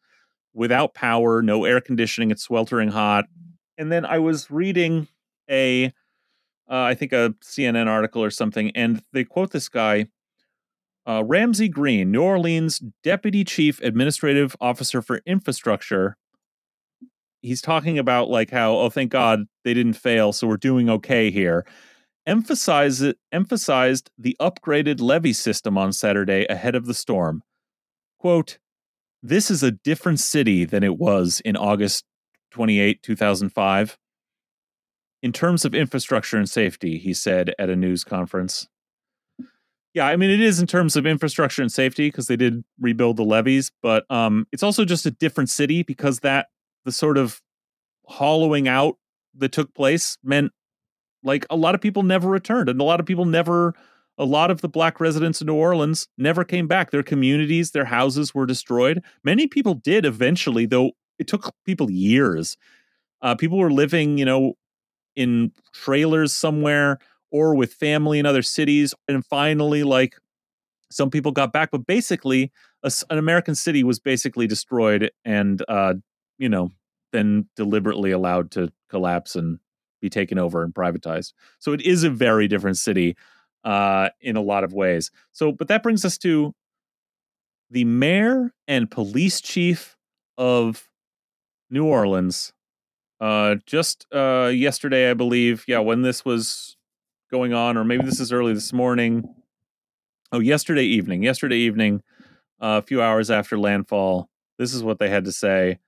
[0.54, 3.26] without power, no air conditioning, it's sweltering hot.
[3.76, 5.06] And then I was reading
[5.48, 5.92] a
[6.70, 10.08] uh, I think a CNN article or something, and they quote this guy,
[11.08, 16.16] uh, Ramsey Green, New Orleans Deputy Chief Administrative Officer for Infrastructure.
[17.40, 21.30] He's talking about like how, oh, thank God they didn't fail, so we're doing okay
[21.30, 21.64] here.
[22.26, 23.02] Emphasize
[23.32, 27.42] emphasized the upgraded levee system on Saturday ahead of the storm.
[28.18, 28.58] Quote,
[29.22, 32.04] this is a different city than it was in August
[32.50, 33.96] 28, 2005.
[35.22, 38.68] In terms of infrastructure and safety, he said at a news conference.
[39.94, 43.16] Yeah, I mean it is in terms of infrastructure and safety because they did rebuild
[43.16, 46.48] the levees, but um, it's also just a different city because that
[46.84, 47.40] the sort of
[48.06, 48.96] hollowing out
[49.36, 50.52] that took place meant
[51.24, 53.74] like a lot of people never returned, and a lot of people never,
[54.18, 56.90] a lot of the black residents in New Orleans never came back.
[56.90, 59.02] Their communities, their houses were destroyed.
[59.24, 62.56] Many people did eventually, though it took people years.
[63.22, 64.54] Uh, people were living, you know,
[65.16, 66.98] in trailers somewhere
[67.30, 68.94] or with family in other cities.
[69.08, 70.16] And finally, like
[70.90, 72.50] some people got back, but basically,
[72.82, 75.94] a an American city was basically destroyed and, uh,
[76.38, 76.70] you know,
[77.12, 79.58] then deliberately allowed to collapse and
[80.00, 81.32] be taken over and privatized.
[81.58, 83.16] So it is a very different city
[83.64, 85.10] uh, in a lot of ways.
[85.32, 86.54] So, but that brings us to
[87.70, 89.96] the mayor and police chief
[90.38, 90.88] of
[91.70, 92.52] New Orleans.
[93.20, 95.64] Uh, just uh, yesterday, I believe.
[95.68, 96.77] Yeah, when this was
[97.30, 99.34] going on, or maybe this is early this morning.
[100.32, 101.22] Oh, yesterday evening.
[101.22, 102.02] Yesterday evening,
[102.60, 104.28] uh, a few hours after landfall.
[104.58, 105.78] This is what they had to say.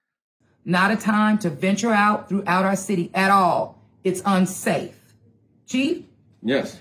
[0.64, 3.82] Not a time to venture out throughout our city at all.
[4.04, 4.98] It's unsafe.
[5.66, 6.04] Chief?
[6.42, 6.80] Yes.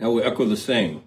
[0.00, 1.02] I will echo the same.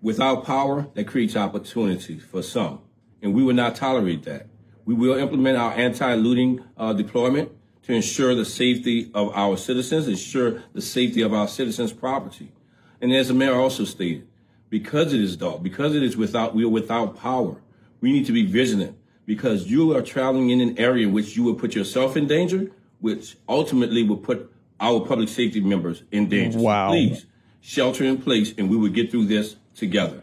[0.00, 2.80] Without power, that creates opportunities for some,
[3.22, 4.48] and we will not tolerate that.
[4.84, 10.62] We will implement our anti-looting uh, deployment to ensure the safety of our citizens, ensure
[10.72, 12.52] the safety of our citizens' property.
[13.00, 14.26] And as the mayor also stated,
[14.70, 17.56] because it is dark, because it is without, we are without power,
[18.00, 18.96] we need to be vigilant
[19.26, 23.36] because you are traveling in an area which you will put yourself in danger, which
[23.48, 26.58] ultimately will put our public safety members in danger.
[26.58, 26.88] So Wow.
[26.90, 27.26] please
[27.60, 30.22] shelter in place and we will get through this together.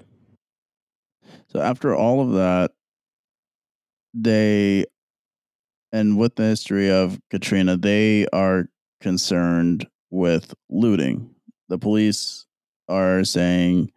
[1.48, 2.72] So after all of that,
[4.14, 4.86] they
[5.92, 8.66] and with the history of Katrina, they are
[9.02, 11.30] concerned with looting.
[11.70, 12.46] The police
[12.88, 13.92] are saying,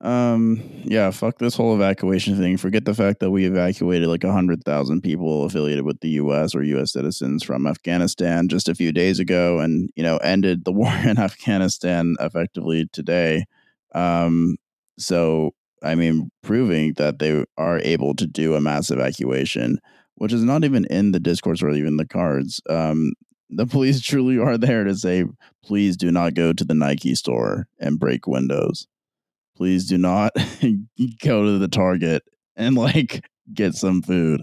[0.00, 2.56] um, yeah, fuck this whole evacuation thing.
[2.56, 6.92] Forget the fact that we evacuated like 100,000 people affiliated with the US or US
[6.92, 11.18] citizens from Afghanistan just a few days ago and, you know, ended the war in
[11.18, 13.44] Afghanistan effectively today.
[13.94, 14.56] Um,
[14.98, 15.52] so
[15.82, 19.78] I mean, proving that they are able to do a mass evacuation,
[20.18, 22.60] which is not even in the discourse or even the cards.
[22.68, 23.12] Um,
[23.48, 25.24] the police truly are there to say,
[25.64, 28.86] please do not go to the Nike store and break windows.
[29.56, 30.32] Please do not
[31.24, 32.22] go to the Target
[32.56, 34.42] and like get some food.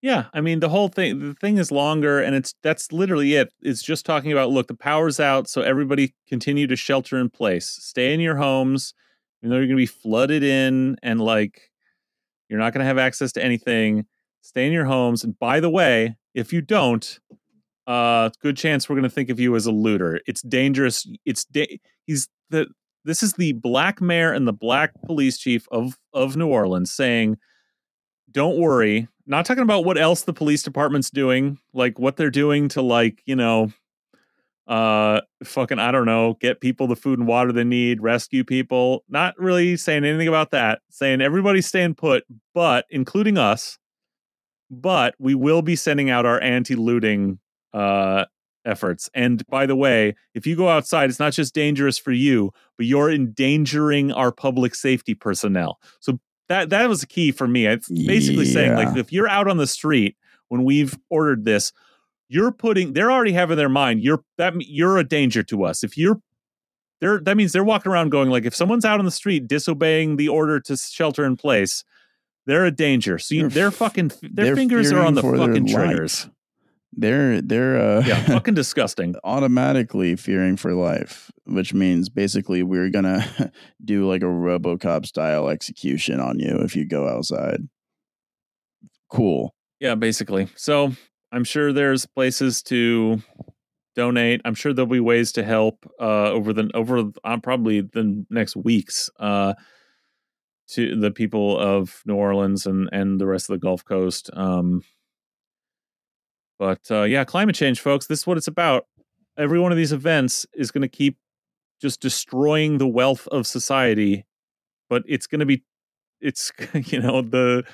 [0.00, 3.52] Yeah, I mean the whole thing the thing is longer and it's that's literally it.
[3.62, 7.66] It's just talking about look, the power's out, so everybody continue to shelter in place.
[7.80, 8.92] Stay in your homes.
[9.40, 11.70] You know you're gonna be flooded in and like
[12.54, 14.06] you're not gonna have access to anything.
[14.42, 15.24] Stay in your homes.
[15.24, 17.18] And by the way, if you don't,
[17.88, 20.20] uh good chance we're gonna think of you as a looter.
[20.24, 21.04] It's dangerous.
[21.24, 22.68] It's da- he's the
[23.04, 27.38] this is the black mayor and the black police chief of of New Orleans saying
[28.30, 29.08] don't worry.
[29.26, 33.22] Not talking about what else the police department's doing, like what they're doing to like,
[33.26, 33.72] you know,
[34.66, 39.04] uh fucking I don't know, get people the food and water they need, rescue people.
[39.08, 40.80] Not really saying anything about that.
[40.90, 42.24] Saying everybody's staying put,
[42.54, 43.78] but including us.
[44.70, 47.38] But we will be sending out our anti-looting
[47.72, 48.24] uh
[48.64, 49.10] efforts.
[49.12, 52.86] And by the way, if you go outside, it's not just dangerous for you, but
[52.86, 55.78] you're endangering our public safety personnel.
[56.00, 56.18] So
[56.48, 57.66] that that was the key for me.
[57.66, 60.16] It's basically saying like if you're out on the street
[60.48, 61.72] when we've ordered this,
[62.28, 65.84] you're putting they're already having their mind you're that you're a danger to us.
[65.84, 66.20] If you're
[67.00, 70.16] they're that means they're walking around going like if someone's out on the street disobeying
[70.16, 71.84] the order to shelter in place,
[72.46, 73.18] they're a danger.
[73.18, 75.74] So you, They're fucking their they're fingers are on the fucking life.
[75.74, 76.28] triggers.
[76.96, 79.16] They're they're uh, Yeah, fucking disgusting.
[79.24, 83.52] automatically fearing for life, which means basically we're gonna
[83.84, 87.68] do like a RoboCop style execution on you if you go outside.
[89.10, 89.54] Cool.
[89.80, 90.48] Yeah, basically.
[90.56, 90.92] So
[91.34, 93.20] I'm sure there's places to
[93.96, 94.40] donate.
[94.44, 98.54] I'm sure there'll be ways to help uh, over the over uh, probably the next
[98.54, 99.54] weeks uh,
[100.68, 104.30] to the people of New Orleans and and the rest of the Gulf Coast.
[104.32, 104.84] Um,
[106.56, 108.06] but uh, yeah, climate change, folks.
[108.06, 108.86] This is what it's about.
[109.36, 111.18] Every one of these events is going to keep
[111.82, 114.24] just destroying the wealth of society,
[114.88, 115.64] but it's going to be,
[116.20, 117.64] it's you know the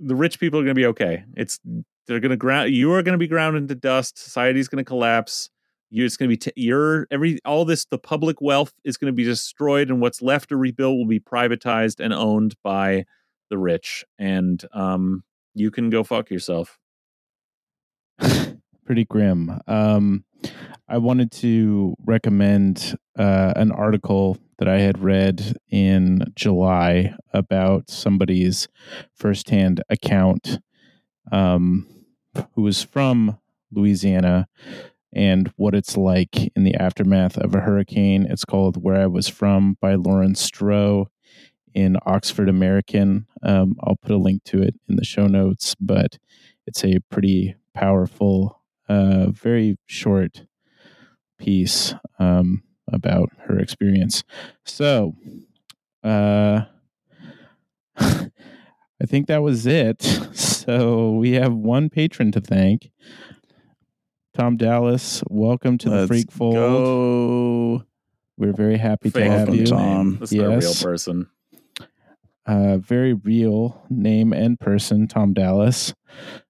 [0.00, 1.22] the rich people are going to be okay.
[1.36, 1.60] It's
[2.06, 2.72] they're going to ground.
[2.72, 4.18] You are going to be ground into dust.
[4.18, 5.50] Society's going to collapse.
[5.90, 7.84] You, it's going to be t- your every all this.
[7.84, 11.20] The public wealth is going to be destroyed, and what's left to rebuild will be
[11.20, 13.04] privatized and owned by
[13.50, 14.04] the rich.
[14.18, 15.22] And um,
[15.54, 16.78] you can go fuck yourself.
[18.86, 19.60] pretty grim.
[19.66, 20.24] Um,
[20.88, 28.68] I wanted to recommend uh, an article that I had read in July about somebody's
[29.14, 30.60] firsthand account
[31.32, 31.86] um,
[32.54, 33.38] who was from
[33.72, 34.48] Louisiana
[35.12, 38.26] and what it's like in the aftermath of a hurricane.
[38.28, 41.06] It's called Where I Was From by Lauren Stroh
[41.74, 43.26] in Oxford American.
[43.42, 46.18] Um, I'll put a link to it in the show notes, but
[46.66, 50.46] it's a pretty powerful, uh, very short
[51.38, 54.24] piece um, about her experience.
[54.64, 55.14] So,
[56.02, 56.62] uh,
[59.02, 60.02] I think that was it.
[60.66, 62.90] So we have one patron to thank.
[64.34, 66.54] Tom Dallas, welcome to the Let's Freak Fold.
[66.56, 67.84] go.
[68.36, 69.66] We're very happy to have Welcome, you.
[69.66, 70.16] Tom.
[70.18, 71.28] That's not a real person.
[72.46, 75.94] uh, very real name and person, Tom Dallas,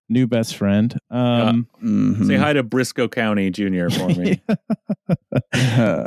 [0.09, 0.99] new best friend.
[1.11, 2.27] Um, Mhm.
[2.27, 3.91] Say hi to Brisco County Jr.
[3.91, 4.41] for me.
[5.53, 6.05] uh,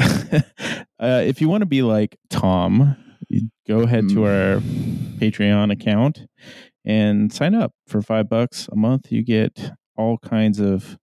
[1.00, 3.09] if you want to be like Tom, you
[3.68, 4.60] go ahead to our
[5.20, 6.28] Patreon account
[6.86, 9.12] and sign up for five bucks a month.
[9.12, 10.98] You get all kinds of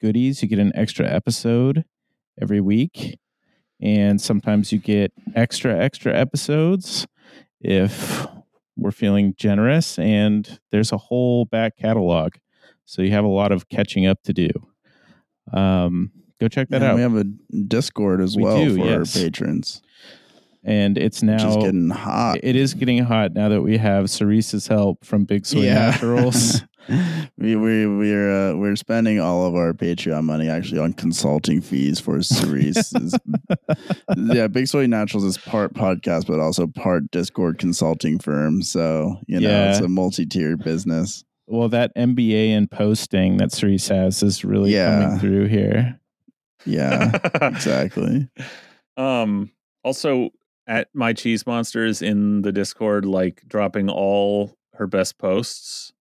[0.00, 0.42] goodies.
[0.42, 1.84] You get an extra episode
[2.40, 3.18] every week,
[3.80, 7.06] and sometimes you get extra, extra episodes
[7.60, 8.26] if
[8.76, 9.98] we're feeling generous.
[9.98, 12.34] And there's a whole back catalog.
[12.84, 14.48] So you have a lot of catching up to do.
[15.52, 16.10] Um,
[16.40, 16.94] go check that And out.
[16.96, 19.16] We have a Discord as We well do, for yes.
[19.16, 19.82] our patrons,
[20.64, 22.38] and it's which is now getting hot.
[22.42, 25.90] it is getting hot now that we have Cerise's help from Big Soy Yeah.
[25.90, 26.62] Naturals.
[27.36, 32.00] we we we're uh, we're spending all of our Patreon money actually on consulting fees
[32.00, 32.92] for Cerise.
[34.16, 38.62] yeah, Big Soy Naturals is part podcast, but also part Discord consulting firm.
[38.62, 39.70] So you know, Yeah.
[39.70, 41.24] it's a multi-tiered business.
[41.46, 45.02] well, that MBA and posting that Cerise has is really Yeah.
[45.02, 45.98] coming through here.
[46.66, 48.28] Yeah, exactly.
[48.96, 49.50] um
[49.84, 50.30] also
[50.68, 55.92] at my cheese monsters in the discord like dropping all her best posts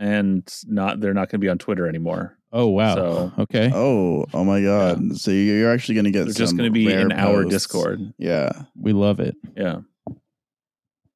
[0.00, 2.94] and not they're not going to be on twitter anymore Oh wow.
[2.94, 3.68] So- okay.
[3.74, 5.16] Oh, oh my God!
[5.16, 7.44] So you're you're actually going to get they're just going to be rare in our
[7.44, 8.50] discord Yeah.
[8.76, 9.34] We love it.
[9.56, 9.80] yeah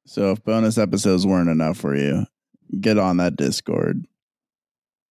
[0.05, 2.25] So if bonus episodes weren't enough for you,
[2.81, 4.05] get on that Discord.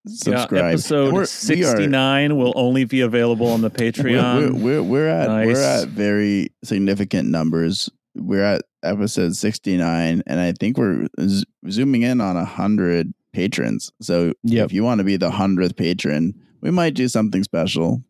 [0.09, 0.53] Subscribe.
[0.53, 4.83] yeah episode We're- we are- 69 will only be available on the patreon We're, we're,
[4.83, 5.47] we're at Nice.
[5.47, 7.89] we're at very significant numbers.
[8.15, 13.13] We're at episode sixty nine, and I think we're z- zooming in on a hundred
[13.33, 13.93] patrons.
[14.01, 14.67] So Yep.
[14.67, 18.03] if you want to be the hundredth patron, we might do something special.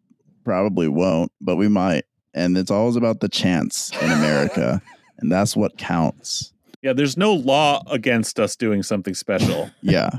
[0.45, 2.05] Probably won't, but we might.
[2.33, 4.81] And it's always about the chance in America,
[5.19, 6.53] and that's what counts.
[6.83, 10.11] Yeah there's no law against us doing something special Yeah.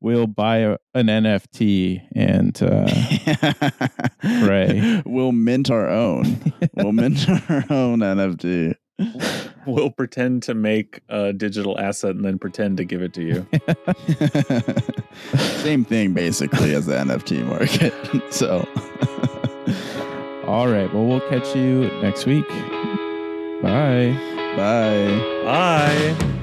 [0.00, 2.86] We'll buy a, an NFT and uh,
[4.46, 5.02] Pray.
[5.04, 6.52] We'll mint our own.
[6.74, 8.74] We'll mint our own NFT.
[9.66, 13.46] we'll pretend to make a digital asset and then pretend to give it to you
[15.62, 17.92] Same thing basically as the NFT market.
[18.32, 18.66] so
[20.46, 20.92] all right.
[20.94, 22.48] Well, we'll catch you next week.
[23.62, 24.35] Bye.
[24.56, 25.20] Bye.
[25.44, 26.35] bye